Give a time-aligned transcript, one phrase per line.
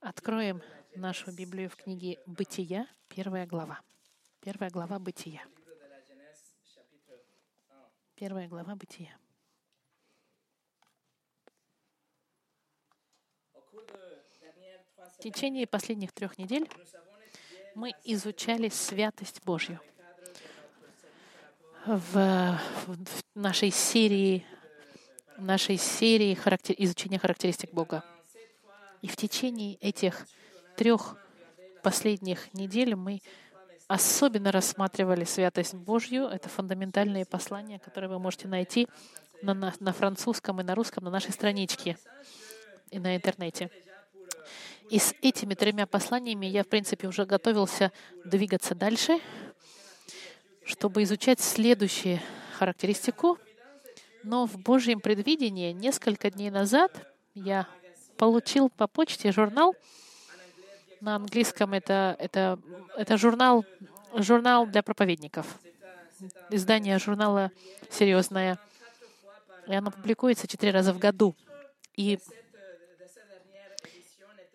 [0.00, 0.62] Откроем
[0.94, 3.80] нашу Библию в книге Бытия, первая глава.
[4.40, 5.42] Первая глава Бытия.
[8.14, 9.18] Первая глава Бытия.
[15.16, 16.70] В течение последних трех недель
[17.74, 19.80] мы изучали святость Божью.
[21.86, 22.96] В, в
[23.34, 24.46] нашей серии,
[25.38, 28.04] нашей серии характер, изучения характеристик Бога.
[29.02, 30.26] И в течение этих
[30.76, 31.16] трех
[31.82, 33.20] последних недель мы
[33.86, 36.24] особенно рассматривали святость Божью.
[36.24, 38.88] Это фундаментальные послания, которые вы можете найти
[39.42, 41.96] на, на, на французском и на русском на нашей страничке
[42.90, 43.70] и на интернете.
[44.90, 47.92] И с этими тремя посланиями я, в принципе, уже готовился
[48.24, 49.20] двигаться дальше,
[50.64, 52.20] чтобы изучать следующую
[52.58, 53.38] характеристику.
[54.22, 56.90] Но в Божьем предвидении несколько дней назад
[57.34, 57.68] я
[58.18, 59.74] получил по почте журнал.
[61.00, 62.58] На английском это, это,
[62.96, 63.64] это журнал,
[64.14, 65.46] журнал для проповедников.
[66.50, 67.52] Издание журнала
[67.88, 68.58] серьезное.
[69.68, 71.36] И оно публикуется четыре раза в году.
[71.94, 72.18] И,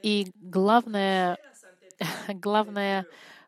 [0.01, 1.38] и главная,
[2.27, 3.05] главная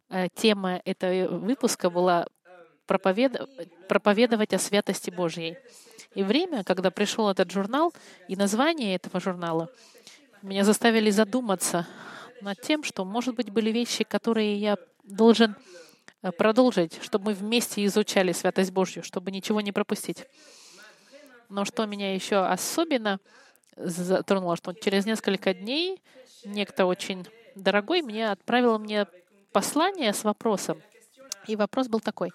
[0.09, 2.27] э, тема этого выпуска была
[2.85, 3.35] проповед...
[3.89, 5.57] проповедовать о святости Божьей.
[6.13, 7.93] И время, когда пришел этот журнал,
[8.29, 9.69] и название этого журнала—
[10.45, 11.87] меня заставили задуматься
[12.41, 15.55] над тем, что, может быть, были вещи, которые я должен
[16.21, 20.25] э, продолжить, чтобы мы вместе изучали святость Божью, чтобы ничего не пропустить.
[21.49, 23.19] Но что меня еще особенно
[23.75, 26.01] затронуло, что через несколько дней
[26.43, 29.07] некто очень дорогой мне отправил мне
[29.51, 30.81] послание с вопросом.
[31.47, 32.31] И вопрос был такой,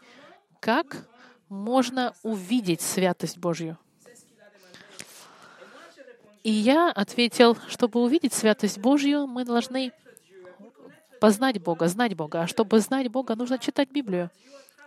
[0.59, 1.09] как
[1.49, 3.79] можно увидеть святость Божью?
[6.43, 9.93] И я ответил, чтобы увидеть святость Божью, мы должны
[11.21, 12.43] познать Бога, знать Бога.
[12.43, 14.31] А чтобы знать Бога, нужно читать Библию.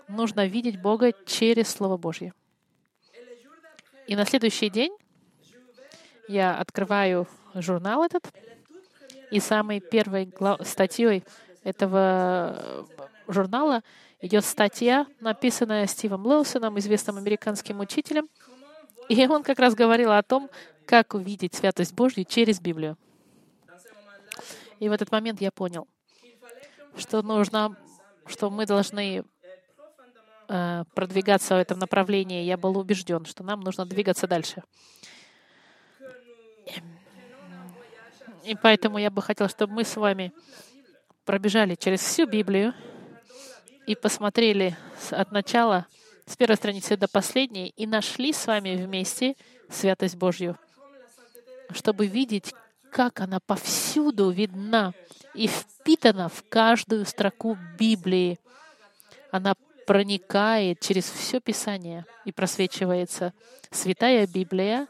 [0.07, 2.33] Нужно видеть Бога через Слово Божье.
[4.07, 4.91] И на следующий день
[6.27, 8.27] я открываю журнал этот,
[9.31, 11.23] и самой первой статьей
[11.63, 12.87] этого
[13.27, 13.83] журнала
[14.21, 18.27] идет статья, написанная Стивом Лоусоном, известным американским учителем.
[19.09, 20.49] И он как раз говорил о том,
[20.85, 22.97] как увидеть святость Божью через Библию.
[24.79, 25.87] И в этот момент я понял,
[26.97, 27.77] что нужно,
[28.25, 29.23] что мы должны
[30.49, 32.43] э, продвигаться в этом направлении.
[32.43, 34.63] Я был убежден, что нам нужно двигаться дальше.
[38.43, 40.33] И поэтому я бы хотел, чтобы мы с вами
[41.23, 42.73] пробежали через всю Библию
[43.87, 44.75] и посмотрели
[45.11, 45.87] от начала,
[46.25, 49.35] с первой страницы до последней, и нашли с вами вместе
[49.69, 50.57] святость Божью
[51.71, 52.53] чтобы видеть,
[52.91, 54.93] как она повсюду видна
[55.33, 58.39] и впитана в каждую строку Библии.
[59.31, 59.55] Она
[59.87, 63.33] проникает через все Писание и просвечивается.
[63.71, 64.87] Святая Библия,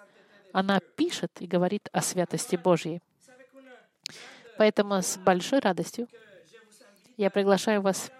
[0.51, 3.01] она пишет и говорит о святости Божьей.
[4.57, 6.07] Поэтому с большой радостью
[7.17, 8.11] я приглашаю вас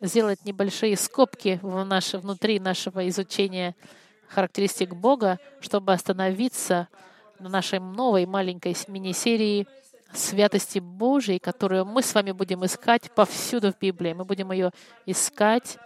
[0.00, 3.74] сделать небольшие скобки в наше, внутри нашего изучения
[4.28, 6.88] характеристик Бога, чтобы остановиться
[7.48, 9.66] нашей новой маленькой мини-серии
[10.12, 14.12] святости Божией, которую мы с вами будем искать повсюду в Библии.
[14.12, 14.70] Мы будем ее
[15.06, 15.78] искать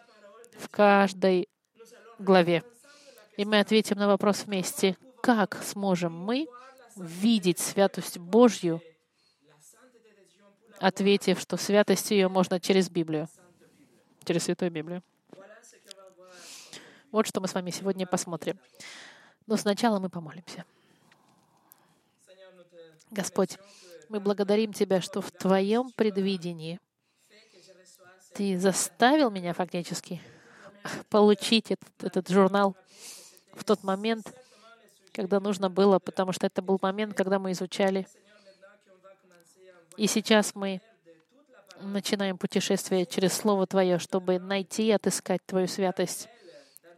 [0.58, 1.48] в каждой
[2.18, 2.62] главе.
[3.36, 6.46] И мы ответим на вопрос вместе, как сможем мы
[6.96, 8.80] видеть святость Божью,
[10.78, 13.28] ответив, что святость ее можно через Библию,
[14.24, 15.02] через Святую Библию.
[17.10, 18.58] Вот что мы с вами сегодня посмотрим.
[19.46, 20.64] Но сначала мы помолимся.
[23.14, 23.58] Господь,
[24.08, 26.80] мы благодарим Тебя, что в Твоем предвидении
[28.34, 30.20] Ты заставил меня фактически
[31.08, 32.76] получить этот, этот журнал
[33.52, 34.34] в тот момент,
[35.12, 38.06] когда нужно было, потому что это был момент, когда мы изучали.
[39.96, 40.80] И сейчас мы
[41.80, 46.28] начинаем путешествие через Слово Твое, чтобы найти и отыскать Твою святость.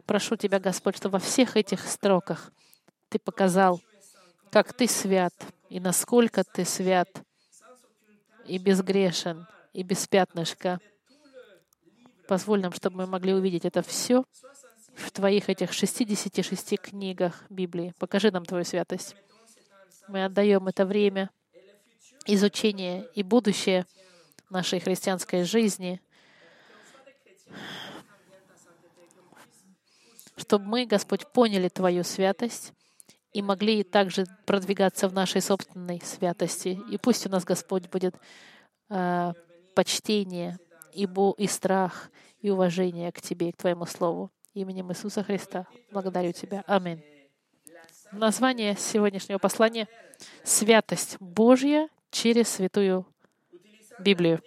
[0.07, 2.51] Прошу Тебя, Господь, что во всех этих строках
[3.09, 3.79] Ты показал,
[4.49, 5.33] как Ты свят,
[5.69, 7.09] и насколько Ты свят
[8.45, 10.79] и безгрешен, и без пятнышка.
[12.27, 14.23] Позволь нам, чтобы мы могли увидеть это все
[14.95, 17.93] в Твоих этих 66 книгах Библии.
[17.99, 19.15] Покажи нам Твою святость.
[20.07, 21.29] Мы отдаем это время
[22.25, 23.85] изучения и будущее
[24.49, 26.01] нашей христианской жизни,
[30.37, 32.73] чтобы мы, Господь, поняли Твою святость
[33.33, 36.79] и могли также продвигаться в нашей собственной святости.
[36.89, 38.15] И пусть у нас, Господь, будет
[38.89, 39.33] э,
[39.75, 40.57] почтение
[40.93, 42.09] и, бо, и страх,
[42.39, 44.31] и уважение к Тебе и к Твоему Слову.
[44.53, 46.63] Именем Иисуса Христа благодарю Тебя.
[46.67, 47.03] Аминь.
[48.11, 49.87] Название сегодняшнего послания—
[50.43, 53.05] «Святость Божья через Святую
[53.99, 54.41] Библию».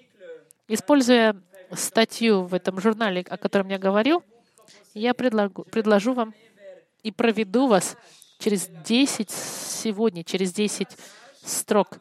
[0.67, 1.41] Используя
[1.73, 4.25] статью в этом журнале, о котором я говорил,
[4.95, 6.35] я предложу, предложу вам
[7.03, 7.97] и проведу вас
[8.41, 10.89] через 10 сегодня, через 10
[11.45, 11.99] строк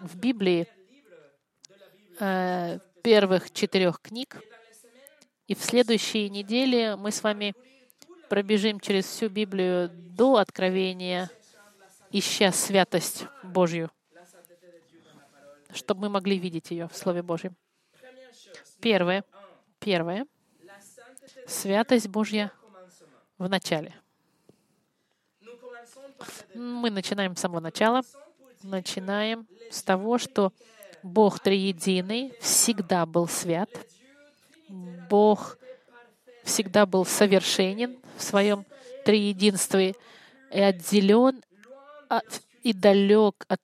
[0.00, 0.66] в Библии
[2.20, 4.40] э, первых четырех книг.
[5.46, 7.54] И в следующей неделе мы с вами
[8.28, 11.28] пробежим через всю Библию до Откровения,
[12.12, 13.90] ища святость Божью,
[15.72, 17.56] чтобы мы могли видеть ее в Слове Божьем.
[18.80, 19.24] Первое.
[19.80, 20.26] Первое.
[21.46, 22.52] Святость Божья
[23.36, 23.94] в начале.
[26.54, 28.02] Мы начинаем с самого начала.
[28.62, 30.52] Начинаем с того, что
[31.02, 33.70] Бог Триединый всегда был свят.
[35.08, 35.56] Бог
[36.44, 38.64] всегда был совершенен в своем
[39.04, 39.94] триединстве
[40.52, 41.42] и отделен
[42.62, 43.60] и далек от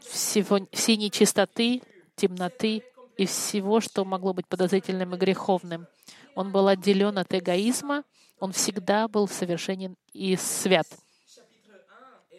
[0.00, 1.82] всего, всей нечистоты,
[2.14, 2.82] темноты
[3.16, 5.86] и всего, что могло быть подозрительным и греховным.
[6.34, 8.04] Он был отделен от эгоизма,
[8.38, 10.86] он всегда был совершенен и свят.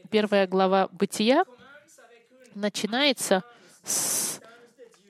[0.09, 1.43] Первая глава Бытия
[2.55, 3.43] начинается
[3.83, 4.39] с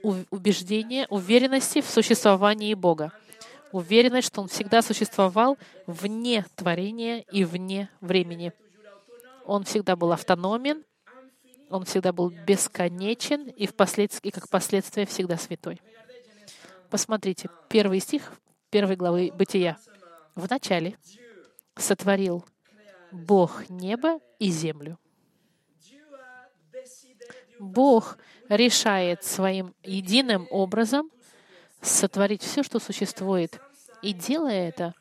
[0.02, 3.12] убеждения, уверенности в существовании Бога.
[3.72, 8.54] Уверенность, что Он всегда существовал вне творения и вне времени.
[9.46, 10.84] Он всегда был автономен,
[11.70, 15.82] Он всегда был бесконечен и, впоследствии, и как последствие всегда святой.
[16.90, 18.32] Посмотрите, первый стих
[18.70, 19.78] первой главы Бытия.
[20.36, 20.98] «Вначале
[21.76, 22.46] сотворил
[23.12, 24.98] Бог небо и землю».
[27.60, 28.18] Бог
[28.50, 31.10] решает своим единым образом
[31.82, 33.60] сотворить все, что существует.
[34.02, 34.94] И делая это,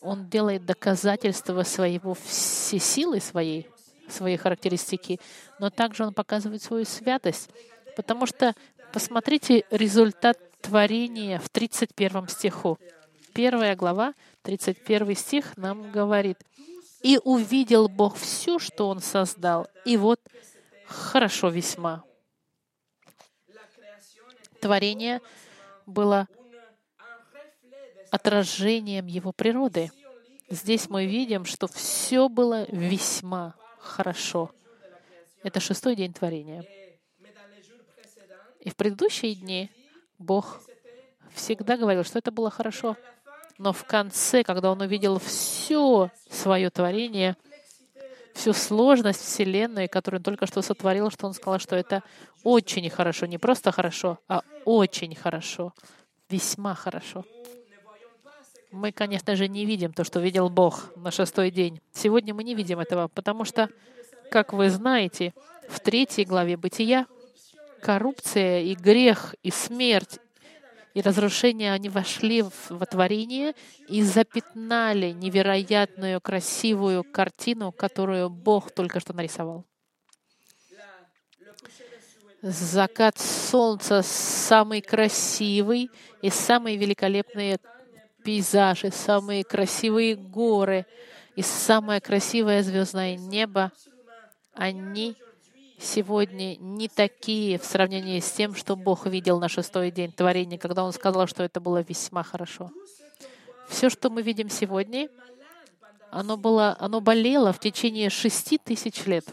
[0.00, 3.68] Он делает доказательство своего всесилы своей,
[4.08, 5.20] своей характеристики,
[5.58, 7.50] но также Он показывает свою святость.
[7.96, 8.54] Потому что
[8.92, 12.78] посмотрите результат творения в 31 стиху.
[13.34, 16.38] Первая глава, 31 стих нам говорит,
[17.02, 20.20] «И увидел Бог все, что Он создал, и вот
[20.86, 22.04] хорошо весьма».
[24.60, 25.20] Творение
[25.86, 26.26] было
[28.10, 29.90] отражением Его природы.
[30.50, 34.50] Здесь мы видим, что все было весьма хорошо.
[35.42, 36.64] Это шестой день творения.
[38.60, 39.70] И в предыдущие дни
[40.18, 40.62] Бог
[41.34, 42.96] всегда говорил, что это было хорошо.
[43.58, 47.36] Но в конце, когда он увидел все свое творение,
[48.34, 52.04] всю сложность Вселенной, которую он только что сотворил, что он сказал, что это
[52.44, 55.74] очень хорошо, не просто хорошо, а очень хорошо,
[56.30, 57.24] весьма хорошо.
[58.70, 61.80] Мы, конечно же, не видим то, что видел Бог на шестой день.
[61.92, 63.68] Сегодня мы не видим этого, потому что,
[64.30, 65.34] как вы знаете,
[65.68, 67.06] в третьей главе Бытия
[67.80, 70.20] коррупция и грех и смерть
[70.98, 73.54] и разрушение, они вошли в творение
[73.86, 79.64] и запятнали невероятную красивую картину, которую Бог только что нарисовал.
[82.42, 85.88] Закат солнца самый красивый
[86.20, 87.58] и самые великолепные
[88.24, 90.84] пейзажи, самые красивые горы
[91.36, 93.70] и самое красивое звездное небо,
[94.52, 95.16] они
[95.78, 100.84] сегодня не такие в сравнении с тем, что Бог видел на шестой день творения, когда
[100.84, 102.70] Он сказал, что это было весьма хорошо.
[103.68, 105.08] Все, что мы видим сегодня,
[106.10, 109.24] оно, было, оно болело в течение шести тысяч лет.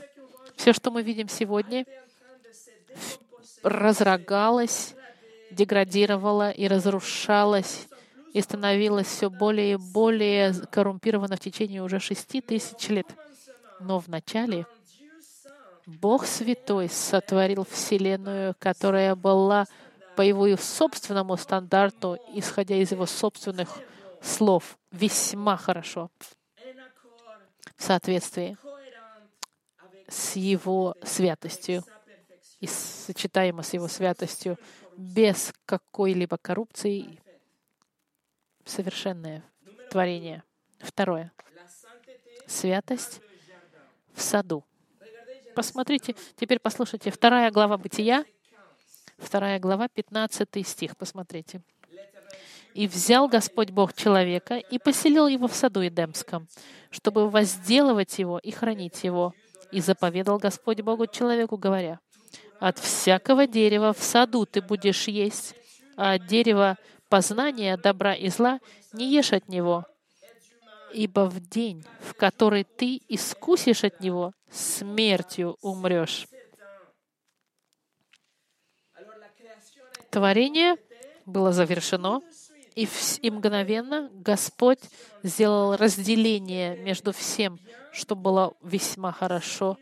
[0.56, 1.86] Все, что мы видим сегодня,
[3.64, 4.94] разрогалось,
[5.52, 7.88] деградировало и разрушалось
[8.34, 13.08] и становилось все более и более коррумпировано в течение уже шести тысяч лет.
[13.80, 14.66] Но в начале
[15.86, 19.65] Бог Святой сотворил Вселенную, которая была
[20.15, 23.80] по Его собственному стандарту, исходя из Его собственных
[24.22, 26.10] слов, весьма хорошо
[27.75, 28.58] в соответствии
[30.08, 31.84] с Его святостью
[32.60, 34.58] и сочетаемо с Его святостью,
[34.98, 37.20] без какой-либо коррупции,
[38.63, 39.44] совершенное
[39.92, 40.44] творение.
[40.80, 41.34] Второе.
[42.48, 43.20] Святость
[44.13, 44.63] в саду.
[45.56, 48.26] Посмотрите, теперь послушайте, вторая глава Бытия,
[49.18, 51.62] вторая глава, 15 стих, посмотрите.
[52.74, 56.50] И взял Господь Бог человека и поселил его в саду Эдемском,
[56.90, 59.34] чтобы возделывать его и хранить его.
[59.72, 62.00] И заповедал Господь Богу человеку, говоря,
[62.60, 65.56] «От всякого дерева в саду ты будешь есть,
[65.96, 68.60] а от дерева познания добра и зла
[68.92, 69.86] не ешь от него,
[70.96, 76.28] ибо в день, в который ты искусишь от него, смертью умрешь».
[80.10, 80.78] Творение
[81.25, 82.22] было завершено,
[82.75, 82.88] и,
[83.22, 84.80] и мгновенно Господь
[85.24, 87.60] сделал разделение между всем,
[87.92, 89.78] что было весьма хорошо,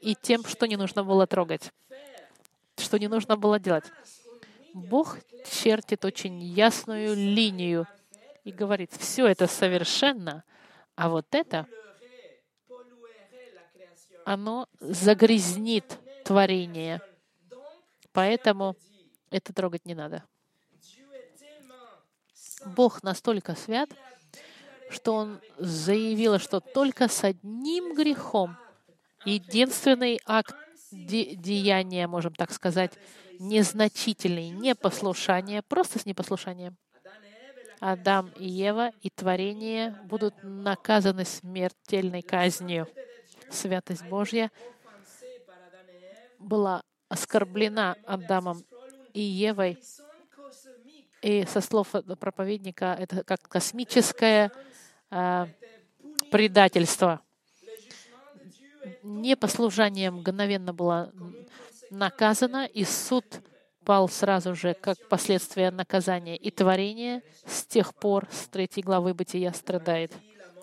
[0.00, 1.72] и тем, что не нужно было трогать,
[2.76, 3.84] что не нужно было делать.
[4.74, 5.18] Бог
[5.48, 7.86] чертит очень ясную линию
[8.44, 10.44] и говорит, все это совершенно,
[10.96, 11.66] а вот это,
[14.24, 17.02] оно загрязнит творение.
[18.12, 18.76] Поэтому
[19.30, 20.24] это трогать не надо.
[22.64, 23.90] Бог настолько свят,
[24.88, 28.58] что Он заявил, что только с одним грехом,
[29.24, 30.56] единственный акт
[30.90, 32.98] де- деяния, можем так сказать,
[33.38, 36.76] незначительный, непослушание, просто с непослушанием.
[37.80, 42.88] Адам и Ева и творение будут наказаны смертельной казнью.
[43.50, 44.50] Святость Божья
[46.38, 48.64] была оскорблена Адамом
[49.12, 49.78] и Евой
[51.22, 51.88] и со слов
[52.20, 54.52] проповедника это как космическое
[55.10, 55.46] э,
[56.30, 57.20] предательство.
[59.02, 61.12] Непослушание мгновенно было
[61.90, 63.24] наказано, и суд
[63.86, 66.36] пал сразу же как последствие наказания.
[66.36, 70.12] И творение с тех пор, с третьей главы Бытия, страдает.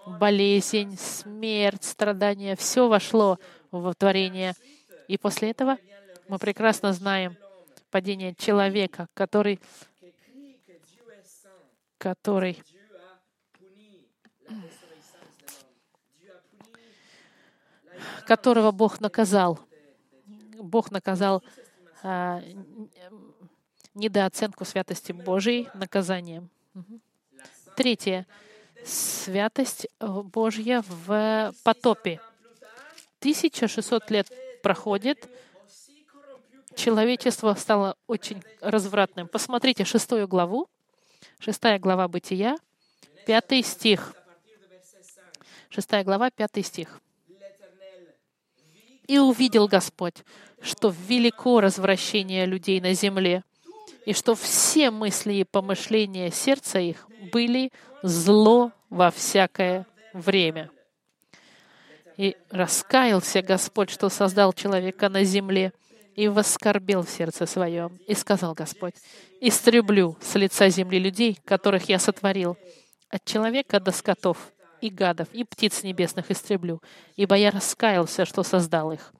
[0.06, 3.40] Болезнь, смерть, страдания, все вошло
[3.72, 4.54] в творение.
[5.08, 5.78] И после этого
[6.28, 7.38] мы прекрасно знаем
[7.90, 9.62] падение человека, который
[11.98, 12.62] который
[18.26, 19.60] которого Бог наказал.
[20.60, 21.42] Бог наказал
[23.94, 26.50] недооценку святости Божьей наказанием.
[27.76, 28.28] Третье.
[28.86, 32.20] Святость Божья в потопе.
[33.20, 34.28] 1600 лет
[34.62, 35.30] проходит,
[36.76, 39.28] человечество стало очень развратным.
[39.28, 40.68] Посмотрите шестую главу,
[41.40, 42.56] Шестая глава Бытия,
[43.26, 44.16] пятый стих.
[45.70, 47.02] Шестая глава, пятый стих.
[49.08, 50.24] «И увидел Господь,
[50.62, 53.44] что велико развращение людей на земле,
[54.06, 60.70] и что все мысли и помышления сердца их были зло во всякое время.
[62.18, 65.74] И раскаялся Господь, что создал человека на земле,
[66.16, 67.98] и воскорбел в сердце своем.
[68.08, 68.94] И сказал Господь,
[69.42, 72.56] «Истреблю с лица земли людей, которых я сотворил,
[73.10, 74.53] от человека до скотов,
[74.84, 76.82] и гадов, и птиц небесных истреблю,
[77.16, 79.14] ибо я раскаялся, что создал их».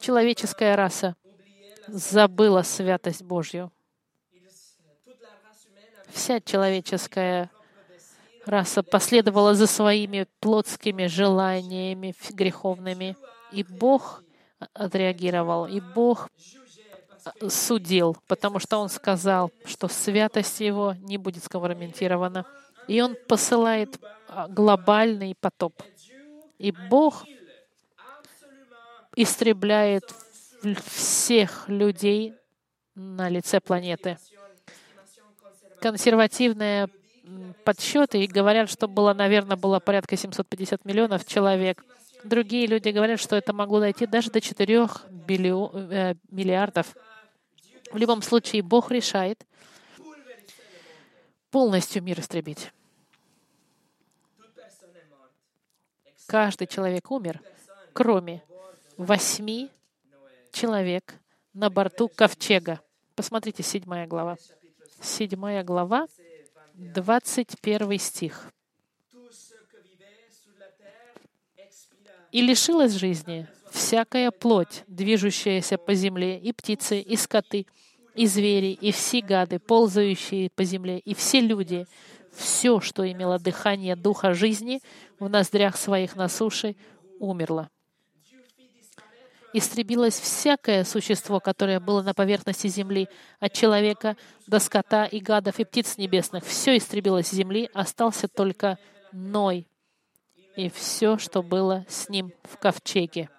[0.00, 1.14] Человеческая раса
[1.86, 3.70] забыла святость Божью.
[6.08, 7.50] Вся человеческая
[8.46, 13.16] раса последовала за своими плотскими желаниями греховными,
[13.52, 14.22] и Бог
[14.72, 16.30] отреагировал, и Бог
[17.48, 22.46] судил, потому что Он сказал, что святость Его не будет скомпрометирована.
[22.88, 23.98] И Он посылает
[24.28, 25.82] а, глобальный потоп.
[26.58, 27.24] И Бог
[29.16, 30.04] истребляет
[30.86, 32.34] всех людей
[32.94, 34.18] на лице планеты.
[35.80, 36.88] Консервативные
[37.64, 41.84] подсчеты говорят, что было, наверное, было порядка 750 миллионов человек—
[42.24, 44.86] Другие люди говорят, что это могло дойти даже до 4
[45.28, 46.94] э, миллиардов.
[47.90, 49.44] В любом случае, Бог решает
[51.50, 52.70] полностью мир истребить.
[56.26, 57.40] Каждый человек умер,
[57.92, 58.42] кроме
[58.96, 59.70] восьми
[60.52, 61.14] человек
[61.52, 62.80] на борту ковчега.
[63.16, 64.36] Посмотрите, седьмая глава.
[65.02, 66.06] Седьмая глава,
[66.74, 68.52] двадцать первый стих.
[72.32, 77.66] и лишилась жизни всякая плоть, движущаяся по земле, и птицы, и скоты,
[78.20, 81.86] и звери, и все гады, ползающие по земле, и все люди,
[82.34, 84.82] все, что имело дыхание духа жизни
[85.18, 86.76] в ноздрях своих на суше,
[87.18, 87.70] умерло.
[89.54, 93.08] Истребилось всякое существо, которое было на поверхности земли,
[93.38, 96.44] от человека до скота и гадов и птиц небесных.
[96.44, 98.76] Все истребилось с земли, остался только
[99.12, 99.66] Ной,
[100.56, 103.30] и все, что было с ним в ковчеге.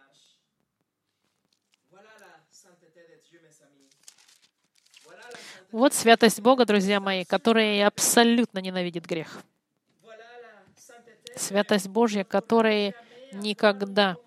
[5.71, 9.41] Вот святость Бога, друзья мои, которая абсолютно ненавидит грех.
[11.37, 12.93] Святость Божья, которая
[13.31, 14.17] никогда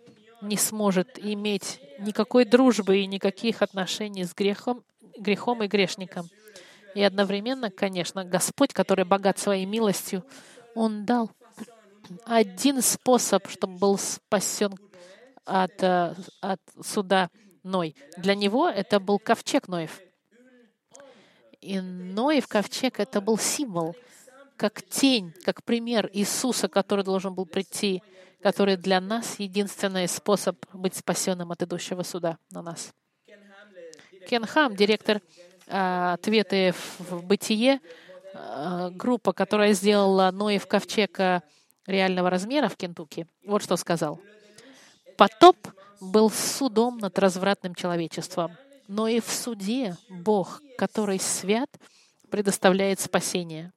[0.41, 4.83] не сможет иметь никакой дружбы и никаких отношений с грехом,
[5.19, 6.31] грехом и грешником.
[6.95, 10.25] И одновременно, конечно, Господь, который богат своей милостью,
[10.75, 11.31] Он дал
[12.25, 14.75] один способ, чтобы был спасен
[15.45, 17.29] от, э, от суда
[17.63, 17.95] Ной.
[18.17, 20.01] Для него это был ковчег Ноев.
[21.65, 23.97] И Ноев ковчег— это был символ,
[24.59, 28.03] как тень, как пример Иисуса, который должен был прийти,
[28.43, 32.93] который для нас единственный способ быть спасенным от идущего суда на нас.
[34.29, 35.23] Кен Хам, директор
[35.67, 37.81] а, ответы в бытие,
[38.35, 41.43] а, группа, которая сделала Ноев ковчег а,
[41.87, 44.21] реального размера в Кентукки, вот что сказал.
[45.17, 45.57] Потоп
[45.99, 48.55] был судом над развратным человечеством,
[48.89, 51.71] но и в суде Бог, который свят,
[52.31, 53.73] предоставляет спасение.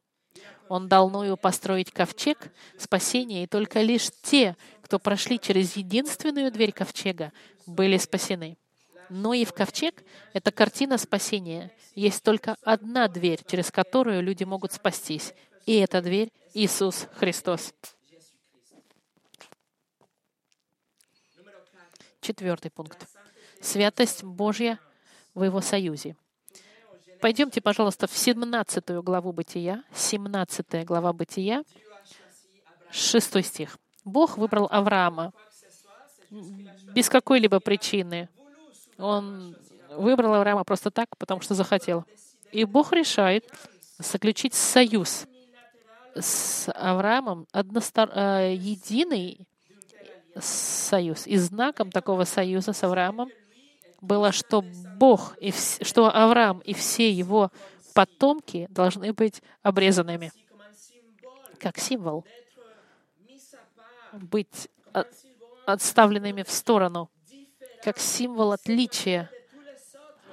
[0.69, 6.71] Он дал Ною построить ковчег спасения, и только лишь те, кто прошли через единственную дверь
[6.71, 7.31] ковчега,
[7.65, 8.57] были спасены.
[9.09, 11.71] Но и в ковчег— это картина спасения.
[11.95, 15.33] Есть только одна дверь, через которую люди могут спастись.
[15.65, 17.73] И эта дверь— Иисус Христос.
[22.19, 23.07] Четвертый пункт.
[23.61, 24.79] Святость Божья
[25.37, 26.15] в Его союзе.
[27.21, 31.63] Пойдемте, пожалуйста, в 17 главу Бытия, 17 глава Бытия,
[32.89, 33.77] 6 стих.
[34.03, 35.33] Бог выбрал Авраама
[36.95, 38.29] без какой-либо причины.
[38.97, 39.55] Он
[39.91, 42.03] выбрал Авраама просто так, потому что захотел.
[42.51, 43.45] И Бог решает
[43.99, 45.27] заключить союз
[46.15, 48.09] с Авраамом, одностор...
[48.11, 49.47] Э, единый
[50.39, 51.27] союз.
[51.27, 53.29] И знаком такого союза с Авраамом
[54.01, 54.63] было, что
[54.97, 55.79] Бог, и вс...
[55.81, 57.51] что Авраам и все его
[57.93, 60.31] потомки должны быть обрезанными.
[61.59, 62.25] Как символ.
[64.13, 64.69] Быть
[65.65, 67.09] отставленными в сторону
[67.87, 69.31] как символ отличия,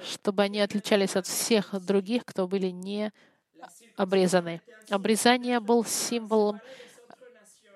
[0.03, 3.13] чтобы они отличались от всех других, кто были не
[3.95, 4.61] обрезаны.
[4.89, 6.59] Обрезание был символом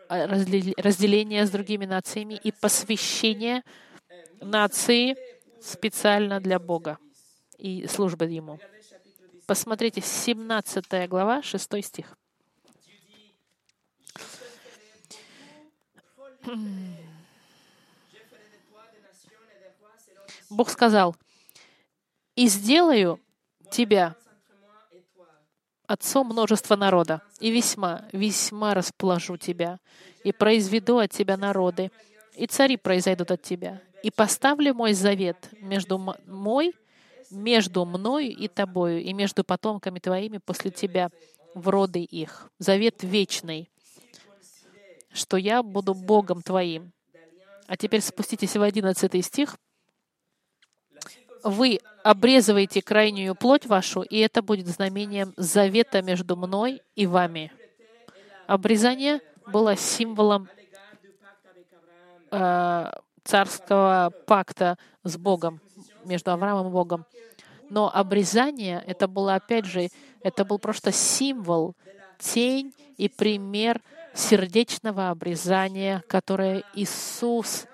[0.10, 3.64] а, разделения с другими нациями и посвящения
[4.42, 5.16] нации
[5.62, 6.98] специально для Бога
[7.58, 8.60] и службы Ему.
[9.46, 12.18] Посмотрите, 17 глава, 6 стих.
[20.50, 21.16] Бог сказал,
[22.36, 23.20] «И сделаю
[23.72, 24.16] тебя
[25.86, 29.80] отцом множества народа, и весьма, весьма расположу тебя,
[30.24, 31.92] и произведу от тебя народы,
[32.36, 36.74] и цари произойдут от тебя, и поставлю мой завет между мой,
[37.32, 41.10] между мною и тобою, и между потомками твоими после тебя,
[41.54, 42.50] в роды их.
[42.60, 43.70] Завет вечный,
[45.12, 46.92] что я буду Богом твоим.
[47.68, 49.58] А теперь спуститесь в 11 стих
[51.44, 57.52] вы обрезываете крайнюю плоть вашу, и это будет знамением завета между мной и вами.
[58.48, 60.48] Обрезание было символом
[62.32, 62.92] э,
[63.24, 65.60] царского пакта с Богом,
[66.06, 67.06] между Авраамом и Богом.
[67.70, 69.90] Но обрезание, это было, опять же,
[70.22, 71.76] это был просто символ,
[72.18, 73.82] тень и пример
[74.14, 77.68] сердечного обрезания, которое Иисус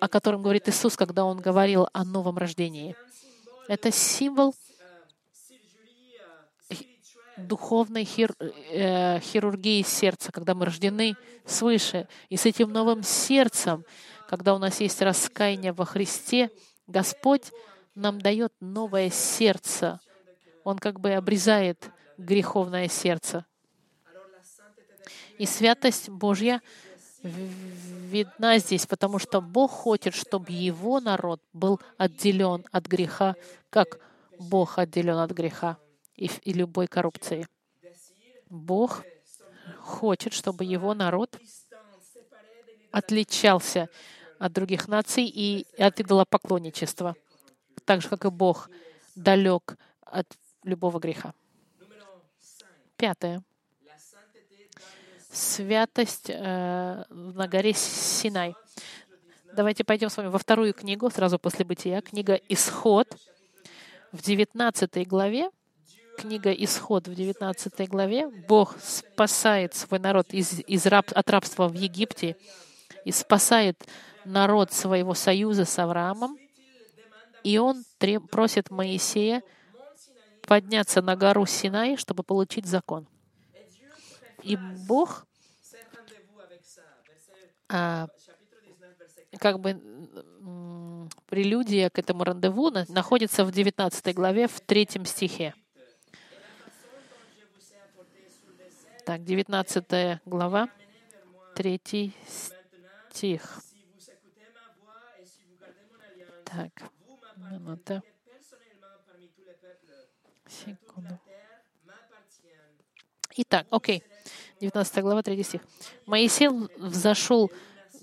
[0.00, 2.94] о котором говорит Иисус, когда Он говорил о новом рождении.
[3.68, 4.54] Это символ
[7.36, 12.08] духовной хир, э, хирургии сердца, когда мы рождены свыше.
[12.28, 13.84] И с этим новым сердцем,
[14.28, 16.50] когда у нас есть раскаяние во Христе,
[16.86, 17.52] Господь
[17.94, 20.00] нам дает новое сердце.
[20.64, 23.46] Он как бы обрезает греховное сердце.
[25.38, 26.62] И святость Божья
[27.22, 33.36] видна здесь, потому что Бог хочет, чтобы его народ был отделен от греха,
[33.70, 33.98] как
[34.38, 35.78] Бог отделен от греха
[36.16, 37.48] и, и любой коррупции.
[38.48, 39.04] Бог
[39.80, 41.38] хочет, чтобы его народ
[42.90, 43.88] отличался
[44.38, 47.16] от других наций и от идолопоклонничества,
[47.84, 48.70] так же, как и Бог
[49.14, 50.26] далек от
[50.62, 51.34] любого греха.
[52.96, 53.42] Пятое
[55.36, 58.54] святость э, на горе Синай.
[59.54, 63.08] Давайте пойдем с вами во вторую книгу, сразу после Бытия, книга «Исход».
[64.12, 65.50] В 19 главе,
[66.16, 71.74] книга «Исход» в 19 главе, Бог спасает свой народ из, из раб, от рабства в
[71.74, 72.36] Египте
[73.06, 73.86] и спасает
[74.24, 76.36] народ своего союза с Авраамом.
[77.44, 77.84] И он
[78.32, 79.44] просит Моисея
[80.42, 83.06] подняться на гору Синай, чтобы получить закон.
[84.42, 84.56] И
[84.88, 85.24] Бог
[87.68, 88.08] а,
[89.38, 89.80] как бы
[91.28, 95.54] прелюдия к этому рандеву находится в 19 главе, в 3 стихе.
[99.04, 100.68] Так, 19 глава,
[101.54, 102.55] 3 стих.
[106.44, 106.90] Так,
[107.36, 108.02] минута.
[110.46, 111.18] Секунду.
[113.38, 114.02] Итак, окей.
[114.60, 115.62] 19 глава, 3 стих.
[116.04, 117.50] Моисей взошел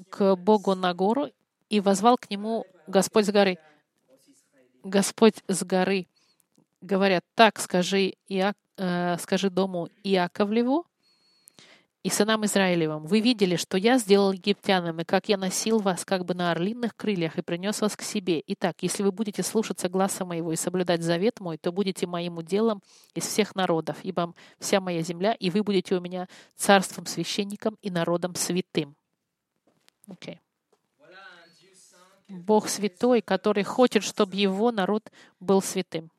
[0.10, 1.30] к Богу на гору
[1.70, 3.60] и возвал к нему Господь с горы.
[4.84, 6.08] Господь с горы,
[6.82, 10.88] говорят, так скажи, Иак, э, скажи дому Иаковлеву,
[12.04, 16.26] и сынам Израилевым, вы видели, что я сделал египтянам, и как я носил вас как
[16.26, 18.44] бы на орлиных крыльях и принес вас к себе.
[18.48, 22.82] Итак, если вы будете слушаться гласа моего и соблюдать завет мой, то будете моим уделом
[23.16, 27.90] из всех народов, ибо вся моя земля, и вы будете у меня царством священником и
[27.90, 28.96] народом святым.
[30.10, 30.40] Okay.
[32.28, 36.10] Бог святой, который хочет, чтобы его народ был святым.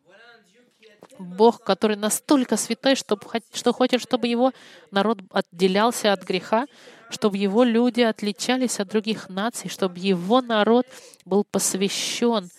[1.18, 3.18] Бог, который настолько святой, что,
[3.52, 4.52] что хочет, чтобы его
[4.90, 6.66] народ отделялся от греха,
[7.10, 10.86] чтобы его люди отличались от других наций, чтобы его народ
[11.24, 12.50] был посвящен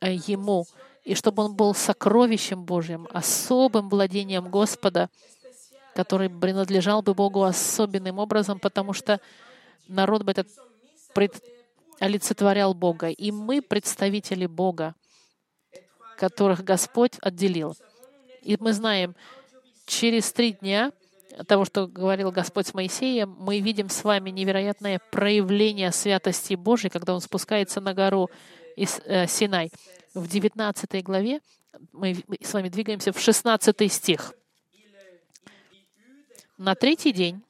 [0.00, 0.66] э, ему,
[1.04, 5.08] и чтобы он был сокровищем Божьим, особым владением Господа,
[5.94, 9.20] который принадлежал бы Богу особенным образом, потому что
[9.88, 10.48] народ бы этот
[11.98, 13.08] олицетворял Бога.
[13.08, 14.94] И мы представители Бога
[16.22, 17.74] которых Господь отделил.
[18.42, 19.16] И мы знаем,
[19.86, 20.92] через три дня
[21.48, 27.12] того, что говорил Господь с Моисеем, мы видим с вами невероятное проявление святости Божьей, когда
[27.12, 28.30] Он спускается на гору
[28.76, 29.72] из, э, Синай.
[30.14, 31.40] В 19 главе
[31.90, 34.32] мы с вами двигаемся в 16 стих.
[36.56, 37.42] На третий день,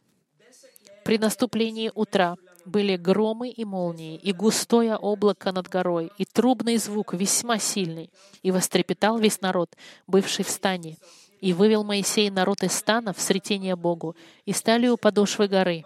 [1.05, 7.15] при наступлении утра, были громы и молнии, и густое облако над горой, и трубный звук
[7.15, 8.11] весьма сильный,
[8.43, 10.99] и вострепетал весь народ, бывший в стане.
[11.41, 15.85] И вывел Моисей народ из стана в сретение Богу, и стали у подошвы горы.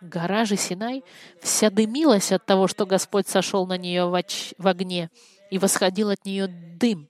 [0.00, 1.04] Гора же Синай
[1.40, 4.54] вся дымилась от того, что Господь сошел на нее в, оч...
[4.58, 5.10] в огне,
[5.50, 7.08] и восходил от нее дым,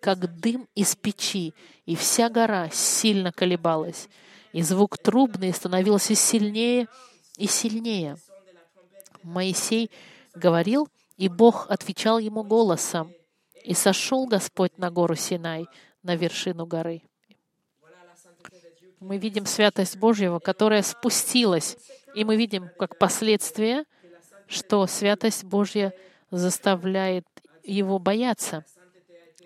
[0.00, 1.54] как дым из печи,
[1.86, 4.08] и вся гора сильно колебалась.
[4.52, 6.88] И звук трубный становился сильнее
[7.36, 8.16] и сильнее.
[9.22, 9.90] Моисей
[10.34, 13.12] говорил, и Бог отвечал ему голосом.
[13.64, 15.66] И сошел Господь на гору Синай,
[16.02, 17.02] на вершину горы.
[18.98, 21.76] Мы видим святость Божьего, которая спустилась.
[22.14, 23.84] И мы видим, как последствие,
[24.48, 25.92] что святость Божья
[26.30, 27.26] заставляет
[27.62, 28.64] его бояться.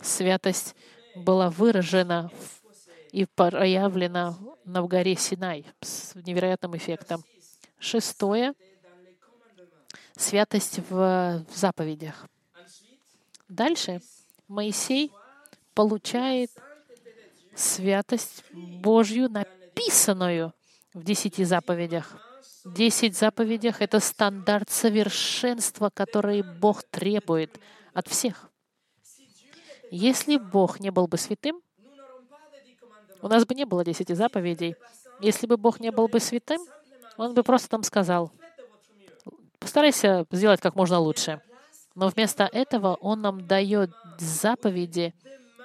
[0.01, 0.75] Святость
[1.15, 2.31] была выражена
[3.13, 7.25] и проявлена на горе Синай с невероятным эффектом.
[7.79, 8.55] Шестое—
[10.17, 12.27] святость в, в заповедях.
[13.49, 14.01] Дальше
[14.49, 15.13] Моисей
[15.75, 16.51] получает
[17.55, 20.53] святость Божью, написанную
[20.95, 22.17] в десяти заповедях.
[22.65, 27.61] Десять заповедях— это стандарт совершенства, который Бог требует
[27.93, 28.51] от всех.
[29.91, 31.63] Если Бог не был бы святым,
[33.23, 34.75] у нас бы не было десяти заповедей.
[35.21, 36.61] Если бы Бог не был бы святым,
[37.17, 38.33] Он бы просто там сказал,
[39.67, 41.43] Постарайся сделать как можно лучше.
[41.97, 45.13] Но вместо этого Он нам дает заповеди,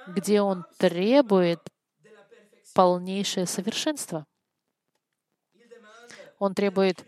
[0.08, 1.60] где Он требует
[2.74, 4.26] полнейшее совершенство.
[6.40, 7.04] Он требует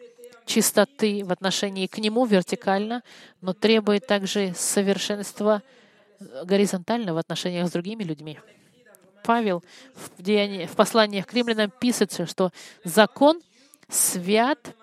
[0.47, 3.03] чистоты в отношении к Нему вертикально,
[3.41, 5.63] но требует также совершенства
[6.45, 8.39] горизонтально в отношениях с другими людьми.
[9.25, 9.65] Павел
[9.97, 12.53] в, деянии, в посланиях к римлянам пишет, что
[12.85, 13.43] закон
[13.89, 14.77] свят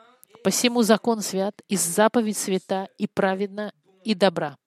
[0.44, 3.74] Посему закон свят, и заповедь свята, и праведна,
[4.04, 4.58] и добра.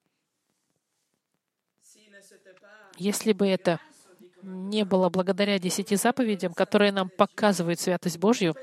[2.97, 3.81] Если бы это
[4.43, 8.55] не было благодаря десяти заповедям, которые нам показывают святость Божью,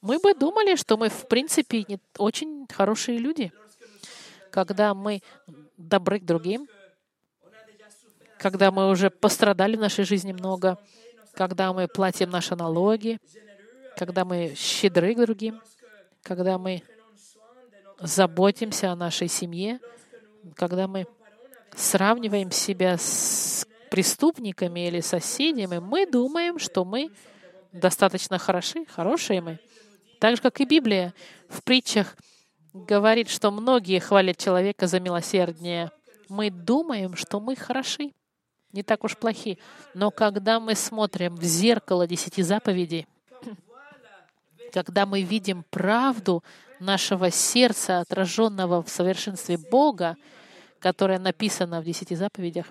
[0.00, 3.52] мы бы думали, что мы, в принципе, не очень хорошие люди.
[4.50, 5.22] Когда мы
[5.76, 6.68] добры к другим,
[8.38, 10.78] когда мы уже пострадали в нашей жизни много,
[11.32, 13.18] когда мы платим наши налоги,
[13.96, 15.60] когда мы щедры к другим,
[16.24, 16.82] когда мы
[18.00, 19.78] заботимся о нашей семье,
[20.56, 21.06] когда мы
[21.76, 27.10] сравниваем себя с преступниками или соседями, мы думаем, что мы
[27.72, 29.60] достаточно хороши, хорошие мы.
[30.18, 31.14] Так же, как и Библия
[31.48, 32.16] в притчах
[32.72, 35.92] говорит, что многие хвалят человека за милосердие.
[36.28, 38.12] Мы думаем, что мы хороши.
[38.72, 39.58] не так уж плохи.
[39.92, 43.06] Но когда мы смотрим в зеркало десяти заповедей,
[44.74, 46.42] когда мы видим правду
[46.80, 50.16] нашего сердца, отраженного в совершенстве Бога,
[50.80, 52.66] которая написана в десяти заповедях,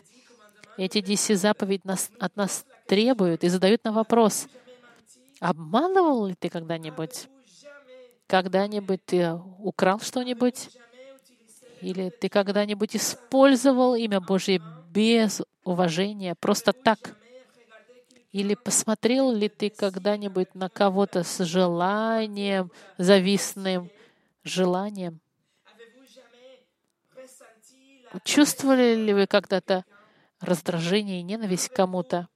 [0.76, 4.48] эти десять заповедей нас, от нас требуют и задают нам вопрос,
[5.40, 7.30] обманывал ли ты когда-нибудь?
[8.28, 10.72] Когда-нибудь ты украл что-нибудь?
[11.80, 17.16] Или ты когда-нибудь использовал имя Божье без уважения, просто так?
[18.34, 23.92] Или посмотрел ли ты когда-нибудь на кого-то с желанием, завистным
[24.44, 25.20] желанием?
[28.24, 29.86] Чувствовали ли вы когда-то
[30.40, 32.28] раздражение и ненависть к кому-то?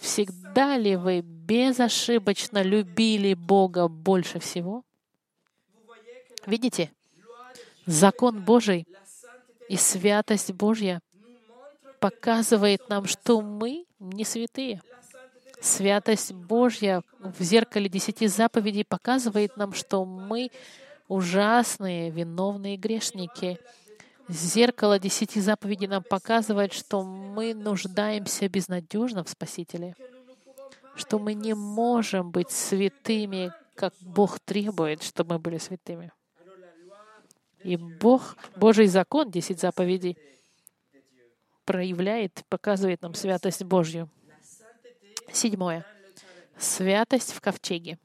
[0.00, 4.82] Всегда ли вы безошибочно любили Бога больше всего?
[6.46, 6.90] Видите,
[7.86, 8.88] закон Божий
[9.68, 11.00] и святость Божья
[12.00, 14.82] показывает нам, что мы не святые.
[15.60, 20.50] Святость Божья в зеркале десяти заповедей показывает нам, что мы
[21.06, 23.58] ужасные, виновные грешники.
[24.28, 29.94] Зеркало десяти заповедей нам показывает, что мы нуждаемся безнадежно в Спасителе,
[30.94, 36.12] что мы не можем быть святыми, как Бог требует, чтобы мы были святыми.
[37.62, 40.16] И Бог, Божий закон, десять заповедей,
[41.70, 44.08] проявляет, показывает нам святость Божью.
[45.32, 45.86] Седьмое.
[46.58, 47.96] Святость в ковчеге.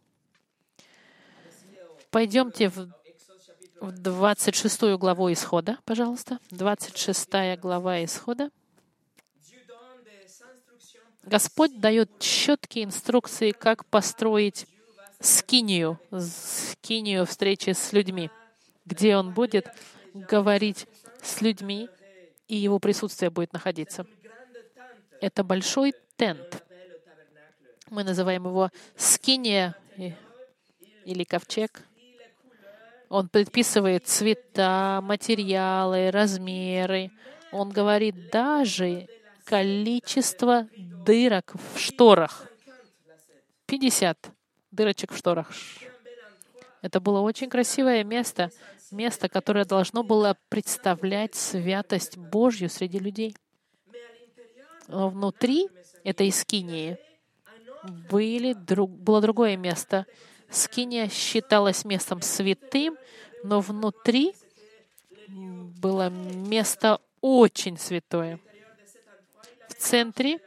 [2.12, 2.92] Пойдемте в,
[3.82, 6.38] в 26 главу Исхода, пожалуйста.
[6.52, 8.52] 26 глава Исхода.
[11.24, 14.68] Господь дает четкие инструкции, как построить
[15.20, 18.30] скинию, скинию встречи с людьми
[18.86, 19.68] где он будет
[20.14, 20.88] говорить
[21.22, 21.90] с людьми,
[22.48, 24.06] и его присутствие будет находиться.
[25.22, 26.64] Это большой тент.
[27.90, 29.76] Мы называем его скиния
[31.06, 31.84] или ковчег.
[33.10, 37.12] Он предписывает цвета, материалы, размеры.
[37.52, 39.08] Он говорит даже
[39.46, 42.48] количество дырок в шторах.
[43.68, 44.32] 50
[44.72, 45.52] дырочек в шторах.
[46.82, 48.52] Это было очень красивое место
[48.92, 53.36] место, которое должно было представлять святость Божью среди людей.
[54.88, 55.68] Но внутри
[56.04, 56.98] этой скинии
[58.10, 60.06] были, друг, было другое место.
[60.50, 62.98] Скиния считалась местом святым,
[63.44, 64.34] но внутри
[65.28, 68.40] было место очень святое.
[69.70, 70.40] В центре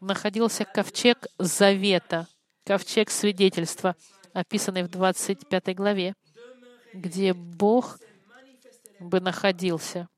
[0.00, 2.28] находился ковчег завета,
[2.64, 3.96] ковчег свидетельства,
[4.32, 6.14] описанный в 25 главе
[6.92, 7.98] где Бог
[8.98, 10.08] бы находился.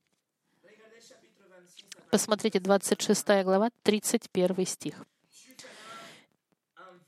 [2.11, 5.05] Посмотрите, 26 глава, 31 стих.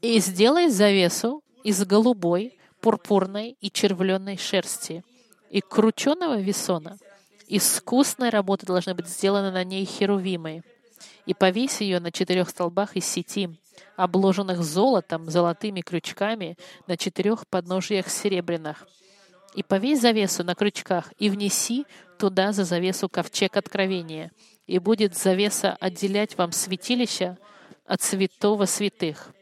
[0.01, 5.03] «И сделай завесу из голубой, пурпурной и червленной шерсти
[5.51, 6.99] и крученого весона.
[7.47, 10.63] Искусной работы должны быть сделаны на ней херувимы.
[11.27, 13.51] И повесь ее на четырех столбах из сети,
[13.97, 18.87] обложенных золотом, золотыми крючками на четырех подножиях серебряных
[19.55, 21.87] и повесь завесу на крючках, и внеси
[22.19, 24.33] туда за завесу ковчег откровения,
[24.67, 27.39] и будет завеса отделять вам святилище
[27.87, 29.33] от святого святых.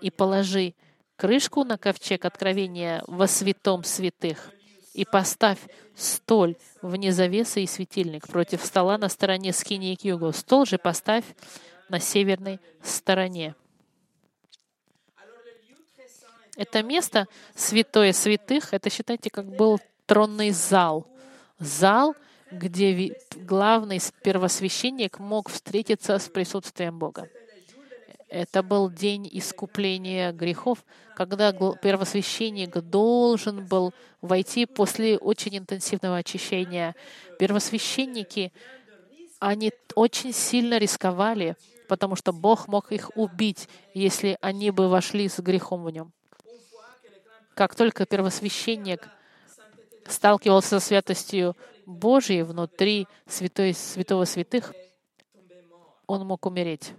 [0.00, 0.74] И положи
[1.16, 4.50] крышку на ковчег откровения во святом святых,
[4.94, 5.58] и поставь
[5.94, 10.32] столь вне завесы и светильник против стола на стороне скини к югу.
[10.32, 11.24] Стол же поставь
[11.88, 13.54] на северной стороне.
[16.60, 21.06] Это место, святое святых, это, считайте, как был тронный зал.
[21.58, 22.14] Зал,
[22.50, 27.30] где главный первосвященник мог встретиться с присутствием Бога.
[28.28, 30.84] Это был день искупления грехов,
[31.16, 36.94] когда первосвященник должен был войти после очень интенсивного очищения.
[37.38, 38.52] Первосвященники,
[39.38, 41.56] они очень сильно рисковали,
[41.88, 46.12] потому что Бог мог их убить, если они бы вошли с грехом в нем.
[47.60, 49.06] Как только первосвященник
[50.08, 54.72] сталкивался со святостью Божьей внутри святой, святого святых,
[56.06, 56.94] он мог умереть.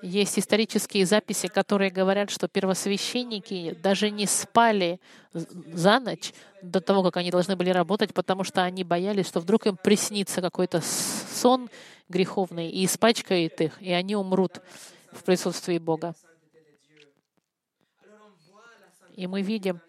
[0.00, 5.00] Есть исторические записи, которые говорят, что первосвященники даже не спали
[5.32, 6.32] за ночь
[6.62, 10.40] до того, как они должны были работать, потому что они боялись, что вдруг им приснится
[10.40, 10.82] какой-то
[11.34, 11.68] сон
[12.08, 14.62] греховный и испачкает их, и они умрут
[15.10, 16.14] в присутствии Бога.
[19.18, 19.80] И мы видим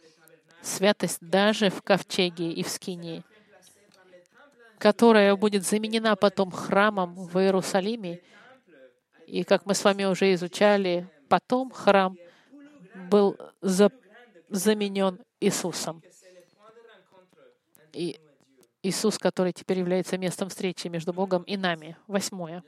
[0.64, 3.24] святость даже в ковчеге и в скинии.
[4.80, 8.22] которая будет заменена потом храмом в Иерусалиме.
[9.28, 12.18] И как мы с вами уже изучали, потом храм
[13.12, 13.92] был за,
[14.50, 16.02] заменен Иисусом.
[17.92, 18.20] И
[18.82, 21.98] Иисус, который теперь является местом встречи между Богом и нами.
[22.08, 22.64] Восьмое.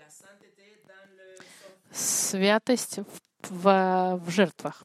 [1.91, 4.83] Святость в, в, в жертвах.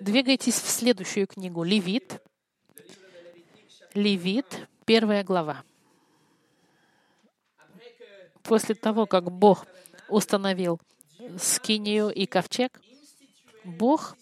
[0.00, 1.64] Двигайтесь в следующую книгу.
[1.64, 2.22] Левит.
[3.94, 5.64] Левит, первая глава.
[8.42, 9.66] После того, как Бог
[10.08, 10.80] установил
[11.38, 12.80] скинию и ковчег,
[13.64, 14.16] Бог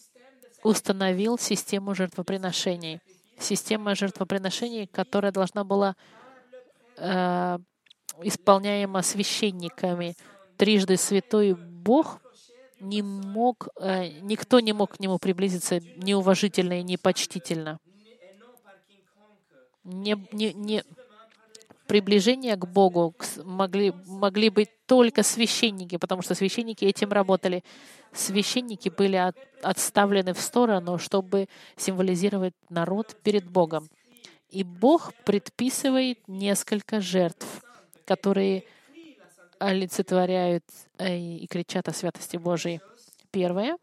[0.63, 3.01] установил систему жертвоприношений.
[3.39, 5.95] Система жертвоприношений, которая должна была
[6.97, 7.59] э,
[8.23, 10.17] исполняема священниками.
[10.57, 12.21] Трижды святой Бог
[12.81, 17.79] не мог, э, никто не мог к нему приблизиться неуважительно и непочтительно.
[19.85, 20.83] Не, не, не,
[21.87, 27.63] приближение к Богу могли, могли быть только священники, потому что священники этим работали.
[28.13, 33.89] Священники были от, отставлены в сторону, чтобы символизировать народ перед Богом.
[34.51, 37.47] И Бог предписывает несколько жертв,
[38.05, 38.65] которые
[39.59, 40.65] олицетворяют
[40.99, 42.81] э, и кричат о святости Божией.
[43.31, 43.77] Первое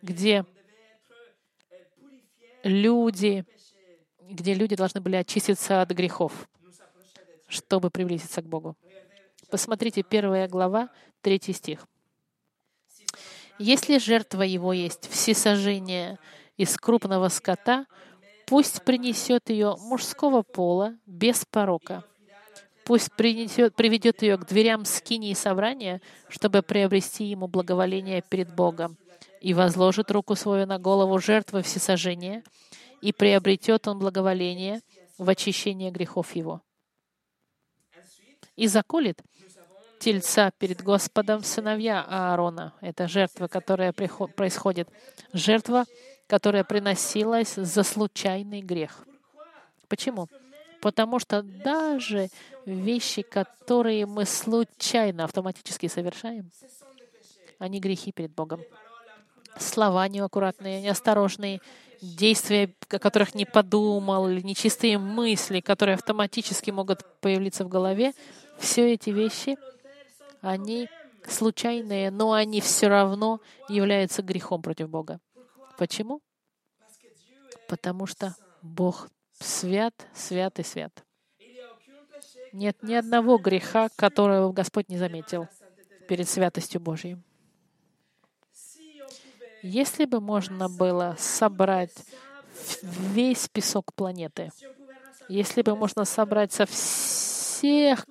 [0.03, 0.44] где
[2.62, 3.44] люди,
[4.22, 6.48] где люди должны были очиститься от грехов,
[7.46, 8.77] чтобы приблизиться к Богу.
[9.51, 11.87] Посмотрите, первая глава, третий стих.
[13.59, 16.18] Если жертва его есть всесожжение
[16.59, 17.87] из крупного скота,
[18.47, 22.05] пусть принесет ее мужского пола без порока.
[22.85, 28.97] Пусть принесет, приведет ее к дверям скини и собрания, чтобы приобрести ему благоволение перед Богом
[29.40, 32.42] и возложит руку свою на голову жертвы всесожжения,
[33.01, 34.81] и приобретет он благоволение
[35.18, 36.61] в очищение грехов его.
[38.57, 39.23] И заколет
[40.01, 42.75] тельца перед Господом сыновья Аарона.
[42.81, 44.88] Это жертва, которая происходит.
[45.33, 45.85] Жертва,
[46.29, 49.05] которая приносилась за случайный грех.
[49.88, 50.29] Почему?
[50.81, 52.29] Потому что даже
[52.64, 56.51] вещи, которые мы случайно автоматически совершаем,
[57.59, 58.61] они грехи перед Богом
[59.59, 61.61] слова неаккуратные, неосторожные,
[62.01, 68.12] действия, о которых не подумал, или нечистые мысли, которые автоматически могут появиться в голове,
[68.59, 69.57] все эти вещи,
[70.41, 70.88] они
[71.27, 75.19] случайные, но они все равно являются грехом против Бога.
[75.79, 76.21] Почему?
[77.69, 81.05] Потому что Бог свят, свят и свят.
[82.53, 85.47] Нет ни одного греха, которого Господь не заметил
[86.09, 87.17] перед святостью Божьей.
[89.62, 91.95] Если бы можно было собрать
[92.83, 94.51] весь песок планеты,
[95.29, 98.05] если бы можно собрать со всех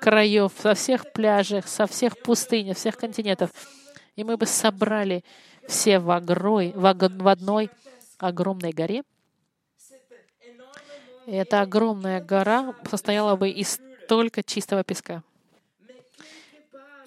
[0.00, 3.50] краев, со всех пляжей, со всех пустынь, всех континентов,
[4.16, 5.24] и мы бы собрали
[5.66, 7.70] все в, огрой, в, в одной
[8.18, 9.02] огромной горе,
[11.26, 15.22] и эта огромная гора состояла бы из только чистого песка.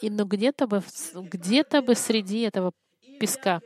[0.01, 0.81] И ну где-то бы,
[1.15, 2.71] где-то бы среди этого
[3.19, 3.61] песка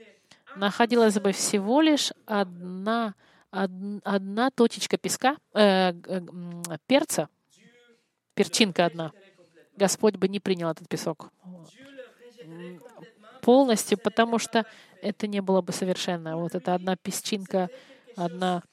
[0.55, 3.15] находилась бы всего лишь одна,
[3.51, 5.93] одна точечка песка, э,
[6.87, 7.29] перца,
[8.33, 9.11] перчинка одна.
[9.75, 11.31] Господь бы не принял этот песок
[13.41, 14.65] полностью, потому что
[15.01, 16.37] это не было бы совершенно.
[16.37, 17.69] Вот это одна песчинка,
[18.15, 18.63] одна,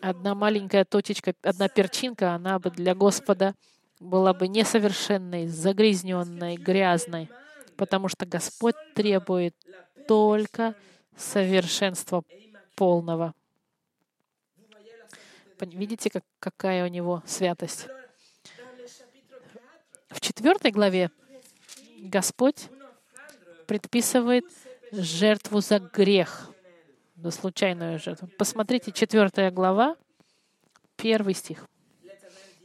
[0.00, 3.54] одна маленькая точечка, одна перчинка, она бы для Господа
[4.00, 7.28] была бы несовершенной, загрязненной, грязной,
[7.76, 9.54] потому что Господь требует
[10.08, 10.74] только
[11.16, 12.24] совершенства
[12.74, 13.34] полного.
[15.60, 17.86] Видите, как, какая у него святость?
[20.08, 21.10] В четвертой главе
[22.00, 22.68] Господь
[23.72, 24.44] предписывает
[24.92, 26.50] жертву за грех,
[27.16, 28.28] за случайную жертву.
[28.36, 29.96] Посмотрите, четвертая глава,
[30.96, 31.66] первый стих.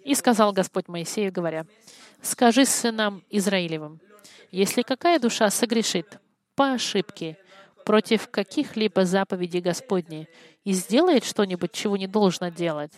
[0.03, 1.65] «И сказал Господь Моисею, говоря,
[2.21, 4.01] «Скажи сынам Израилевым,
[4.51, 6.19] если какая душа согрешит,
[6.55, 7.37] по ошибке
[7.85, 10.27] против каких-либо заповедей Господней
[10.65, 12.91] и сделает что-нибудь, чего не должно делать.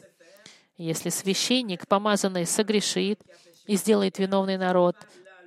[0.78, 3.22] Если священник, помазанный, согрешит
[3.68, 4.96] и сделает виновный народ,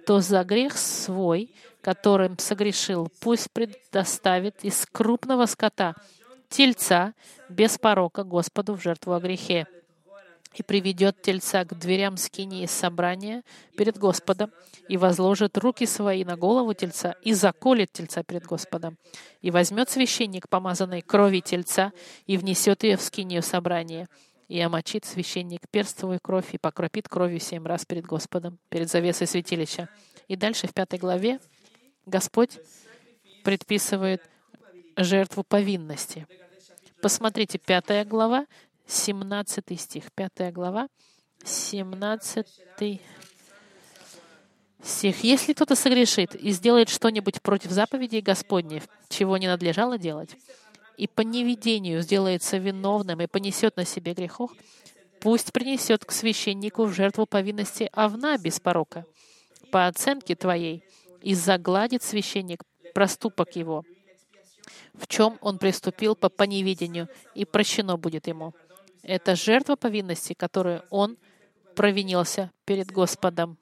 [0.07, 5.95] то за грех свой, которым согрешил, пусть предоставит из крупного скота
[6.49, 7.15] тельца
[7.49, 9.67] без порока Господу в жертву о грехе.
[10.55, 13.43] и приведет тельца к дверям скинии собрания
[13.75, 14.51] перед Господом,
[14.87, 18.99] и возложит руки свои на голову тельца, и заколет тельца перед Господом.
[19.41, 21.93] И возьмет священник помазанной крови тельца,
[22.27, 24.09] и внесет ее в скинию собрания,
[24.53, 29.89] и омочит священник перстовую кровь, и покропит кровью семь раз перед Господом, перед завесой святилища.
[30.29, 31.41] И дальше в пятой главе
[32.05, 32.59] Господь
[33.45, 34.23] предписывает
[34.95, 36.27] жертву повинности.
[37.01, 38.45] Посмотрите, пятая глава,
[38.87, 40.89] 17 стих, 5 глава,
[41.43, 43.01] 17 стих.
[45.23, 50.37] «Если кто-то согрешит и сделает что-нибудь против заповедей Господних, чего не надлежало делать,
[51.03, 54.53] и по неведению сделается виновным и понесет на себе грехов,
[55.21, 59.05] пусть принесет к священнику в жертву повинности овна без порока,
[59.73, 60.85] по оценке твоей,
[61.21, 62.63] и загладит священник
[62.95, 63.83] проступок его,
[64.95, 68.55] в чем он приступил по поневедению, и прощено будет ему.
[69.03, 71.19] Это жертва повинности, которую он
[71.75, 73.59] провинился перед Господом.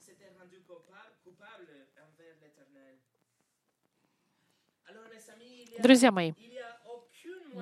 [5.79, 6.35] Друзья мои,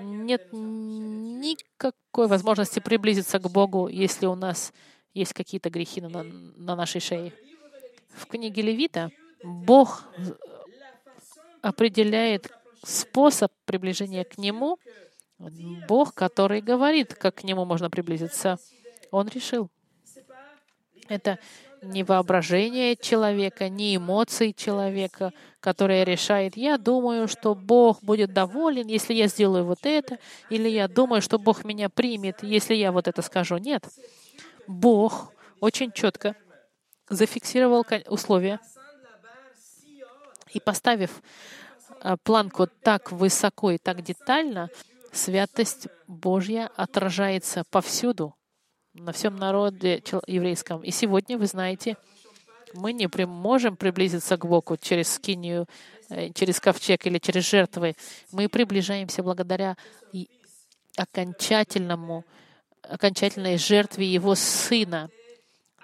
[0.02, 4.72] нет никакой возможности приблизиться к Богу, если у нас
[5.14, 7.32] есть какие-то грехи на, на нашей шее.
[8.10, 9.10] В книге Левита
[9.42, 10.04] Бог
[11.62, 12.50] определяет
[12.84, 14.78] способ приближения к Нему
[15.38, 18.58] Бог, который говорит, как к Нему можно приблизиться.
[19.10, 19.70] Он решил.
[21.08, 21.38] Это
[21.82, 29.14] не воображение человека, не эмоции человека, которые решает, я думаю, что Бог будет доволен, если
[29.14, 30.18] я сделаю вот это,
[30.50, 33.56] или я думаю, что Бог меня примет, если я вот это скажу.
[33.58, 33.84] Нет.
[34.66, 36.34] Бог очень четко
[37.08, 38.60] зафиксировал условия
[40.52, 41.22] и поставив
[42.00, 44.68] а, планку так высоко и так детально,
[45.12, 48.34] святость Божья отражается повсюду,
[49.00, 50.82] на всем народе еврейском.
[50.82, 51.96] И сегодня, вы знаете,
[52.74, 55.66] мы не можем приблизиться к Богу через скинию,
[56.10, 57.94] э, через ковчег или через жертвы.
[58.32, 59.76] Мы приближаемся благодаря
[60.96, 62.24] окончательному,
[62.82, 65.10] окончательной жертве Его Сына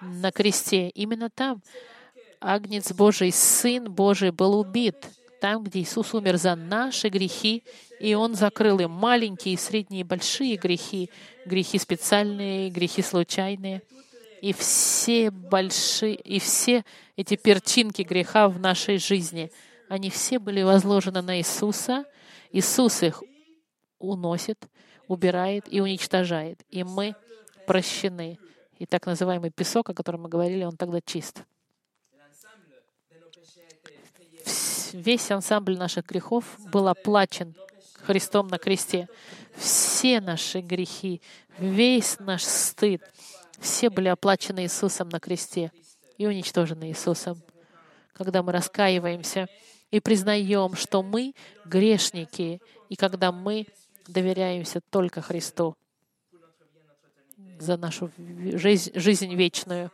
[0.00, 0.88] на кресте.
[0.90, 1.62] Именно там
[2.40, 4.96] Агнец Божий, Сын Божий был убит—
[5.44, 7.64] там, где Иисус умер за наши грехи,
[8.00, 11.10] и Он закрыл им маленькие, средние и большие грехи,
[11.46, 13.82] грехи специальные, грехи случайные,
[14.40, 16.84] и все большие, и все
[17.16, 19.50] эти перчинки греха в нашей жизни,
[19.88, 22.04] они все были возложены на Иисуса.
[22.52, 23.22] Иисус их
[23.98, 24.58] уносит,
[25.08, 26.60] убирает и уничтожает.
[26.68, 27.14] И мы
[27.66, 28.38] прощены.
[28.78, 31.44] И так называемый песок, о котором мы говорили, он тогда чист.
[34.94, 37.54] весь ансамбль наших грехов был оплачен
[37.94, 39.08] Христом на кресте.
[39.56, 41.20] Все наши грехи,
[41.58, 43.02] весь наш стыд,
[43.58, 45.72] все были оплачены Иисусом на кресте
[46.18, 47.40] и уничтожены Иисусом.
[48.12, 49.48] Когда мы раскаиваемся
[49.90, 51.34] и признаем, что мы
[51.64, 53.66] грешники, и когда мы
[54.06, 55.76] доверяемся только Христу
[57.58, 59.90] за нашу жизнь, жизнь вечную.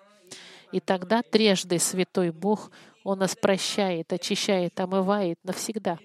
[0.73, 2.71] И тогда трежды Святой Бог
[3.05, 5.99] он нас прощает, очищает, омывает навсегда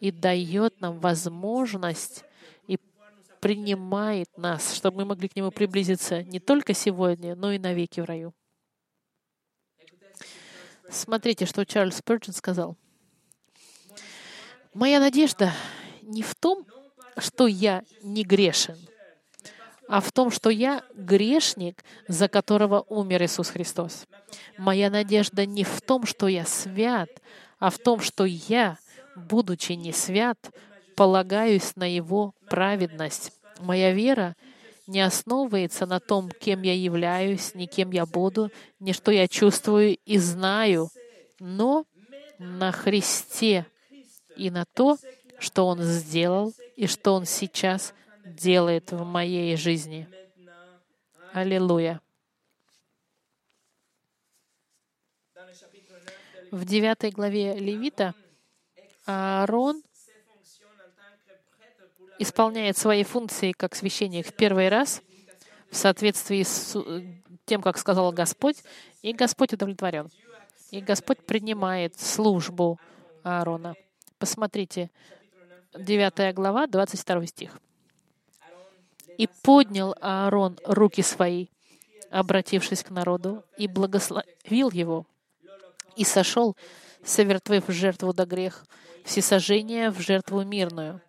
[0.00, 2.24] и дает нам возможность
[3.44, 8.06] принимает нас, чтобы мы могли к Нему приблизиться не только сегодня, но и навеки в
[8.06, 8.32] раю.
[10.88, 12.78] Смотрите, что Чарльз Спurgeon сказал.
[14.72, 15.52] «Моя надежда
[16.00, 16.66] не в том,
[17.18, 18.78] что я не грешен,
[19.88, 24.06] а в том, что я грешник, за которого умер Иисус Христос.
[24.56, 27.10] Моя надежда не в том, что я свят,
[27.58, 28.78] а в том, что я,
[29.14, 30.38] будучи не свят,
[30.96, 33.32] полагаюсь на Его праведность.
[33.60, 34.36] Моя вера
[34.86, 39.96] не основывается на том, кем я являюсь, ни кем я буду, ни что я чувствую
[40.04, 40.90] и знаю,
[41.38, 41.86] но
[42.38, 43.66] на Христе
[44.36, 44.98] и на то,
[45.38, 50.08] что Он сделал и что Он сейчас делает в моей жизни.
[51.32, 52.00] Аллилуйя.
[56.50, 58.14] В девятой главе Левита
[59.06, 59.82] Аарон
[62.18, 65.02] исполняет свои функции как священник в первый раз
[65.70, 66.76] в соответствии с
[67.46, 68.56] тем, как сказал Господь,
[69.02, 70.08] и Господь удовлетворен.
[70.70, 72.78] И Господь принимает службу
[73.22, 73.74] Аарона.
[74.18, 74.90] Посмотрите,
[75.74, 77.60] 9 глава, 22 стих.
[79.18, 81.48] «И поднял Аарон руки свои,
[82.10, 85.06] обратившись к народу, и благословил его,
[85.96, 86.56] и сошел,
[87.04, 88.64] совертвив жертву до грех,
[89.04, 91.00] всесожжение в жертву мирную.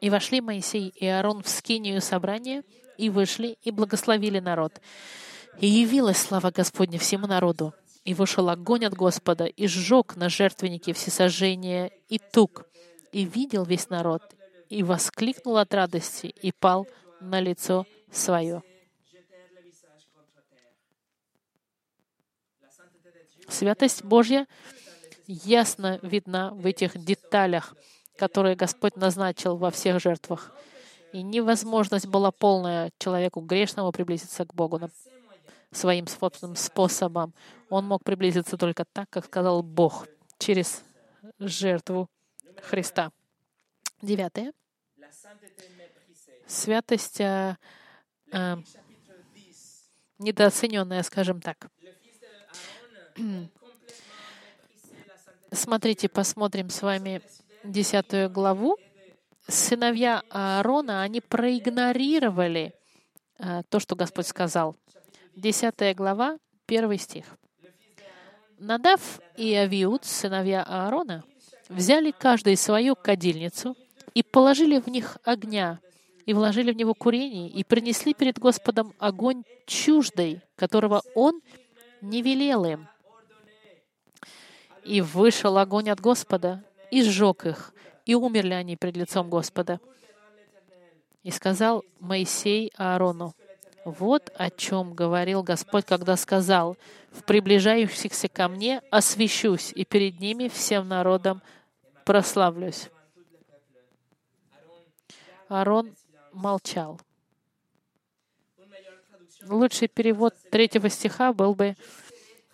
[0.00, 2.62] И вошли Моисей и Аарон в скинию собрания,
[2.98, 4.80] и вышли, и благословили народ.
[5.60, 7.74] И явилась слава Господня всему народу.
[8.04, 12.66] И вышел огонь от Господа, и сжег на жертвеннике всесожжения и тук.
[13.12, 14.22] И видел весь народ,
[14.68, 16.86] и воскликнул от радости, и пал
[17.20, 18.62] на лицо свое.
[23.48, 24.46] Святость Божья
[25.26, 27.76] ясно видна в этих деталях,
[28.16, 30.52] которые Господь назначил во всех жертвах.
[31.12, 34.80] И невозможность была полная человеку грешному приблизиться к Богу
[35.70, 37.34] своим собственным способом.
[37.68, 40.06] Он мог приблизиться только так, как сказал Бог,
[40.38, 40.82] через
[41.38, 42.08] жертву
[42.62, 43.12] Христа.
[44.00, 44.52] Девятое.
[46.46, 47.56] Святость э,
[48.32, 48.56] э,
[50.18, 51.70] недооцененная, скажем так.
[55.50, 57.22] Смотрите, посмотрим с вами
[57.64, 58.76] десятую главу.
[59.48, 62.74] Сыновья Аарона, они проигнорировали
[63.38, 64.76] э, то, что Господь сказал.
[65.34, 67.24] Десятая глава, первый стих.
[68.58, 71.24] Надав и Авиуд, сыновья Аарона,
[71.68, 73.76] взяли каждый свою кадильницу
[74.14, 75.80] и положили в них огня,
[76.26, 81.40] и вложили в него курение, и принесли перед Господом огонь чуждый, которого Он
[82.00, 82.88] не велел им.
[84.84, 87.72] И вышел огонь от Господа, и сжег их,
[88.04, 89.80] и умерли они пред лицом Господа.
[91.22, 93.34] И сказал Моисей Аарону,
[93.86, 96.76] вот о чем говорил Господь, когда сказал,
[97.10, 101.40] «В приближающихся ко мне освящусь, и перед ними всем народом
[102.04, 102.90] прославлюсь».
[105.48, 105.94] Аарон
[106.32, 107.00] молчал.
[109.46, 111.74] Лучший перевод третьего стиха был бы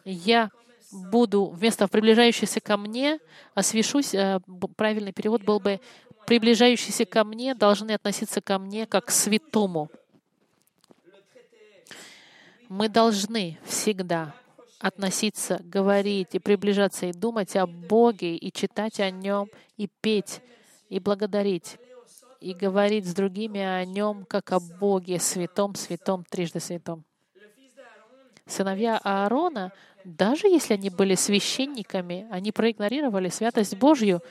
[0.05, 0.51] «Я
[0.91, 3.18] буду вместо приближающийся ко мне,
[3.55, 4.14] освящусь».
[4.14, 4.41] Э,
[4.76, 5.80] правильный перевод был бы
[6.26, 9.91] «Приближающиеся ко мне должны относиться ко мне как к святому».
[12.68, 14.34] Мы должны всегда
[14.78, 20.43] относиться, говорить и приближаться и думать о Боге, и читать о Нем, и петь,
[20.91, 21.78] и благодарить
[22.41, 27.05] и говорить с другими о нем, как о Боге, святом, святом, трижды святом.
[28.47, 29.72] Сыновья Аарона,
[30.09, 34.22] даже если они были священниками, они проигнорировали святость Божью,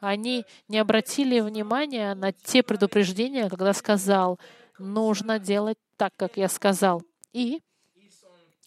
[0.00, 4.38] они не обратили внимания на те предупреждения, когда сказал,
[4.78, 7.02] нужно делать так, как я сказал.
[7.32, 7.60] И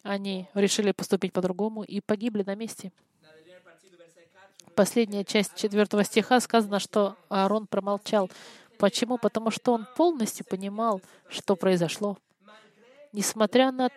[0.03, 2.91] они решили поступить по-другому и погибли на месте.
[4.75, 8.29] Последняя часть четвертого стиха сказано, что Аарон промолчал.
[8.77, 9.17] Почему?
[9.17, 12.17] Потому что он полностью понимал, что произошло.
[13.11, 13.89] Несмотря на,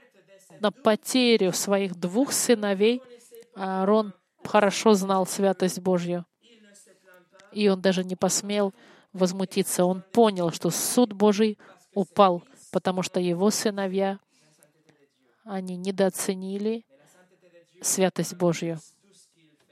[0.60, 3.02] на потерю своих двух сыновей,
[3.54, 6.24] Аарон хорошо знал святость Божью.
[7.52, 8.72] И он даже не посмел
[9.12, 9.84] возмутиться.
[9.84, 11.58] Он понял, что суд Божий
[11.94, 14.18] упал, потому что его сыновья,
[15.44, 16.84] они недооценили
[17.82, 18.78] святость Божью,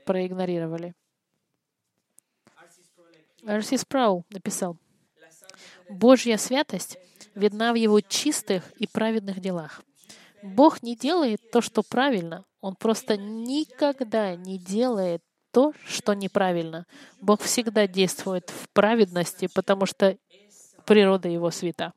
[0.05, 0.95] проигнорировали.
[3.47, 4.77] Арси Спрау написал,
[5.89, 6.99] Божья святость
[7.35, 9.83] видна в Его чистых и праведных делах.
[10.43, 12.45] Бог не делает то, что правильно.
[12.61, 16.87] Он просто никогда не делает то, что неправильно.
[17.21, 20.17] Бог всегда действует в праведности, потому что
[20.87, 21.93] природа Его свята.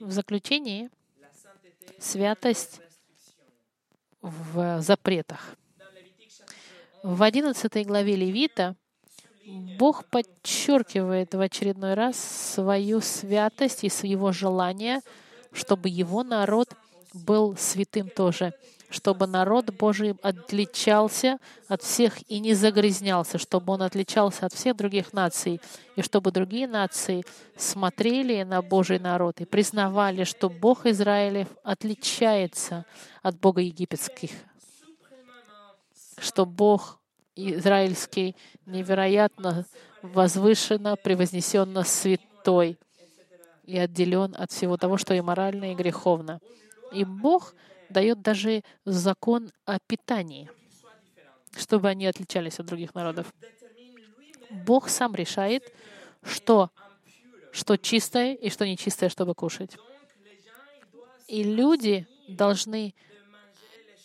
[0.00, 0.90] В заключении
[1.98, 2.80] святость
[4.20, 5.56] в запретах.
[7.02, 8.76] В 11 главе Левита
[9.78, 15.02] Бог подчеркивает в очередной раз свою святость и своего желания,
[15.52, 16.68] чтобы его народ
[17.12, 18.54] был святым тоже,
[18.90, 21.38] чтобы народ Божий отличался
[21.68, 25.60] от всех и не загрязнялся, чтобы он отличался от всех других наций,
[25.96, 27.24] и чтобы другие нации
[27.56, 32.84] смотрели на Божий народ и признавали, что Бог Израилев отличается
[33.22, 34.30] от Бога египетских,
[36.18, 36.98] что Бог
[37.36, 39.66] израильский невероятно
[40.02, 42.78] возвышенно, превознесенно святой
[43.64, 46.40] и отделен от всего того, что и морально, и греховно.
[46.92, 47.54] И Бог
[47.88, 50.50] дает даже закон о питании,
[51.56, 53.32] чтобы они отличались от других народов.
[54.50, 55.72] Бог сам решает,
[56.22, 56.70] что,
[57.52, 59.76] что чистое и что нечистое, чтобы кушать.
[61.28, 62.94] И люди должны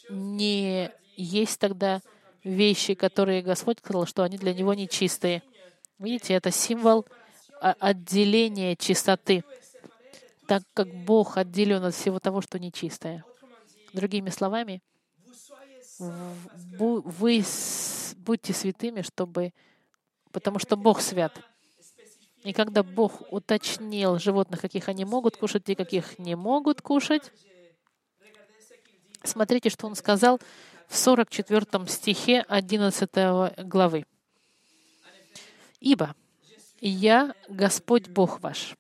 [0.10, 2.02] не есть тогда
[2.48, 5.44] вещи, которые Господь сказал, что они для него нечистые.
[6.00, 7.06] Видите, это символ
[7.60, 9.44] отделения чистоты,
[10.48, 13.24] так как Бог отделен от всего того, что нечистое.
[13.94, 14.82] Другими словами,
[16.00, 17.44] вы
[18.18, 19.54] будьте святыми, чтобы,
[20.32, 21.34] потому что Бог свят.
[22.44, 27.32] И когда Бог уточнил животных, каких они могут кушать и каких не могут кушать,
[29.24, 30.40] смотрите, что Он сказал
[30.88, 34.06] в 44 стихе 11 главы.
[35.80, 36.16] «Ибо
[36.80, 38.76] я Господь Бог ваш,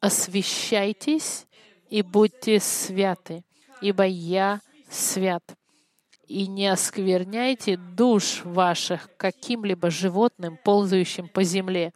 [0.00, 1.46] освящайтесь
[1.88, 3.44] и будьте святы,
[3.80, 5.42] ибо я свят.
[6.26, 11.92] И не оскверняйте душ ваших каким-либо животным, ползающим по земле,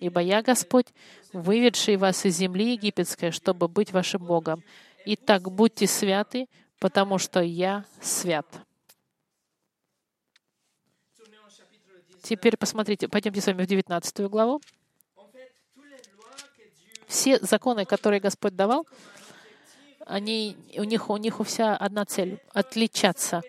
[0.00, 0.86] ибо я Господь,
[1.32, 4.62] выведший вас из земли египетской, чтобы быть вашим Богом.
[5.04, 6.46] Итак, будьте святы,
[6.78, 8.46] потому что я свят.
[12.24, 14.62] Теперь посмотрите, пойдемте с вами в 19 главу.
[17.06, 18.86] Все законы, которые Господь давал,
[20.06, 23.42] они, у, них, у них у вся одна цель— отличаться,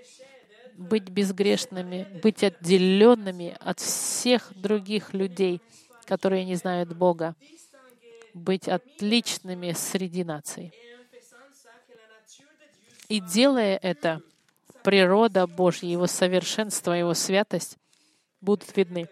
[0.74, 5.62] быть безгрешными, быть отделенными от всех других людей,
[6.04, 7.34] которые не знают Бога,
[8.34, 10.74] быть отличными среди наций.
[13.08, 14.22] И делая это,
[14.84, 17.78] природа Божья, Его совершенство, Его святость
[18.46, 19.10] будут видны.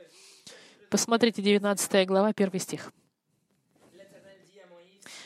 [0.90, 2.94] Посмотрите 19 глава, 1 стих.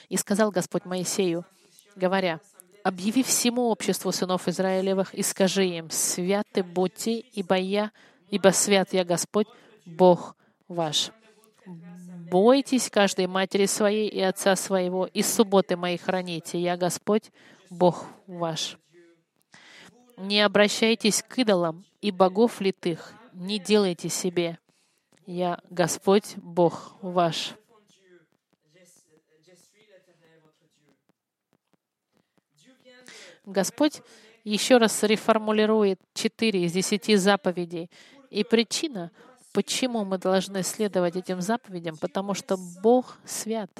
[0.10, 1.46] «И сказал Господь Моисею,
[1.96, 2.40] говоря,
[2.84, 7.92] «Объяви всему обществу сынов Израилевых и скажи им, святы будьте, ибо я,
[8.30, 9.48] ибо свят я Господь,
[9.86, 10.38] Бог
[10.70, 11.12] ваш.
[12.32, 17.32] Бойтесь каждой матери своей и отца своего, и субботы мои храните, я Господь,
[17.70, 18.78] Бог ваш.
[20.18, 24.58] Не обращайтесь к идолам и богов литых, не делайте себе.
[25.26, 27.54] Я Господь, Бог ваш.
[33.46, 34.02] Господь
[34.44, 37.90] еще раз реформулирует четыре из десяти заповедей.
[38.30, 39.12] И причина,
[39.54, 43.72] почему мы должны следовать этим заповедям, потому что Бог свят.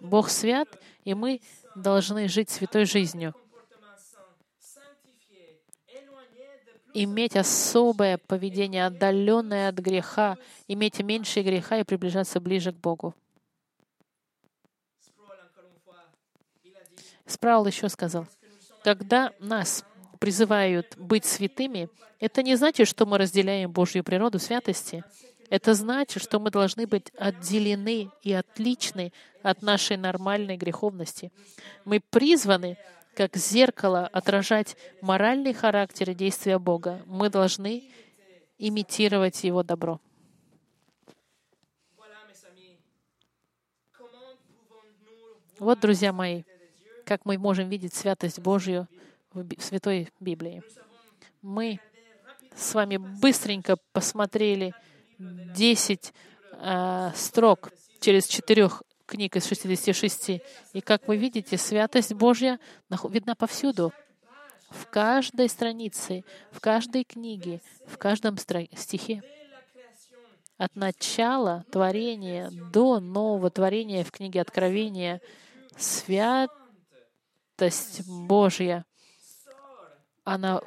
[0.00, 0.68] Бог свят,
[1.04, 1.40] и мы
[1.74, 3.34] должны жить святой жизнью.
[6.94, 10.36] Иметь особое поведение, отдаленное от греха,
[10.68, 13.14] иметь меньше греха и приближаться ближе к Богу.
[17.26, 18.26] Спраул еще сказал,
[18.84, 19.84] когда нас
[20.18, 21.88] призывают быть святыми,
[22.20, 25.02] это не значит, что мы разделяем Божью природу святости.
[25.50, 29.12] Это значит, что мы должны быть отделены и отличны
[29.42, 31.32] от нашей нормальной греховности.
[31.84, 32.78] Мы призваны,
[33.14, 37.02] как зеркало, отражать моральный характер и действия Бога.
[37.06, 37.90] Мы должны
[38.58, 40.00] имитировать Его добро.
[45.58, 46.42] Вот, друзья мои,
[47.04, 48.88] как мы можем видеть святость Божью
[49.32, 50.62] в Святой Библии.
[51.40, 51.78] Мы
[52.54, 54.74] с вами быстренько посмотрели
[55.18, 56.12] 10
[56.52, 58.82] э, строк через четырех
[59.12, 60.40] книг из 66.
[60.72, 62.58] И как вы видите, святость Божья
[63.10, 63.92] видна повсюду.
[64.70, 69.22] В каждой странице, в каждой книге, в каждом стихе.
[70.56, 75.20] От начала творения до нового творения в книге Откровения
[75.76, 76.48] святость
[78.06, 78.86] Божья,
[80.24, 80.62] она,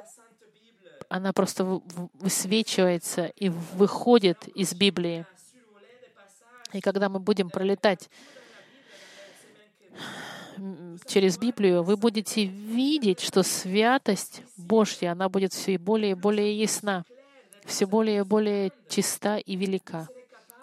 [1.08, 5.26] она просто высвечивается и выходит из Библии.
[6.76, 8.10] И когда мы будем пролетать
[11.06, 17.04] через Библию, вы будете видеть, что святость Божья, она будет все более и более ясна,
[17.64, 20.08] все более и более чиста и велика.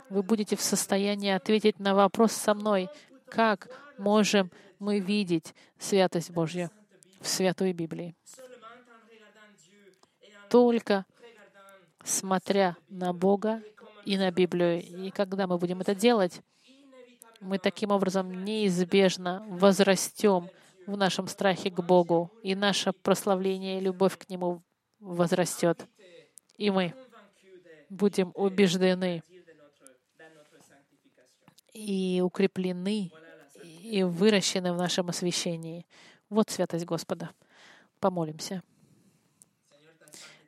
[0.09, 2.89] Вы будете в состоянии ответить на вопрос со мной,
[3.27, 6.69] как можем мы видеть святость Божью
[7.21, 8.15] в Святой Библии.
[10.49, 11.05] Только
[12.03, 13.63] смотря на Бога
[14.05, 14.81] и на Библию.
[14.81, 16.41] И когда мы будем это делать,
[17.39, 20.49] мы таким образом неизбежно возрастем
[20.87, 24.63] в нашем страхе к Богу, и наше прославление и любовь к Нему
[24.99, 25.87] возрастет.
[26.57, 26.93] И мы
[27.89, 29.23] будем убеждены
[31.73, 33.11] и укреплены
[33.63, 35.85] и выращены в нашем освящении.
[36.29, 37.31] Вот святость Господа.
[37.99, 38.63] Помолимся.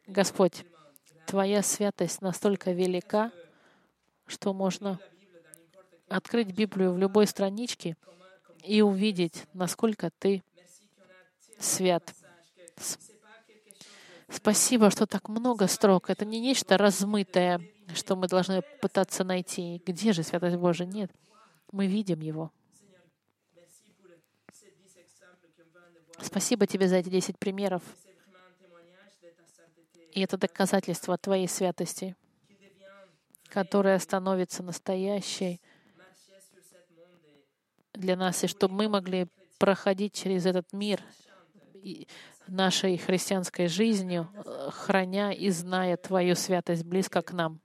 [0.08, 0.66] Господь,
[1.26, 3.32] Твоя святость настолько велика,
[4.28, 5.00] что можно
[6.08, 7.96] открыть Библию в любой страничке
[8.64, 10.44] и увидеть, насколько ты
[11.60, 12.14] свят.
[14.30, 16.10] Спасибо, что так много строк.
[16.10, 17.62] Это не нечто размытое,
[17.94, 19.82] что мы должны пытаться найти.
[19.86, 20.88] Где же святость Божия?
[20.88, 21.12] Нет.
[21.72, 22.52] Мы видим его.
[26.22, 27.84] Спасибо тебе за эти десять примеров.
[30.12, 32.16] И это доказательство Твоей святости
[33.56, 35.62] которая становится настоящей
[37.94, 39.28] для нас, и чтобы мы могли
[39.58, 41.02] проходить через этот мир
[42.48, 47.62] нашей христианской жизнью, э, храня и зная Твою святость близко к нам.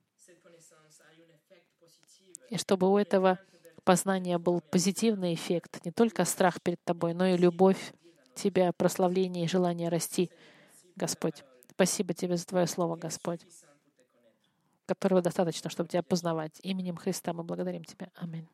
[2.50, 3.40] И чтобы у этого
[3.82, 7.92] познания был позитивный эффект, не только страх перед Тобой, но и любовь
[8.36, 10.30] Тебя, прославление и желание расти,
[10.94, 11.42] Господь.
[11.72, 13.40] Спасибо Тебе за Твое Слово, Господь,
[14.90, 16.58] которого достаточно, чтобы Тебя познавать.
[16.62, 18.08] Именем Христа мы благодарим Тебя.
[18.16, 18.48] Аминь.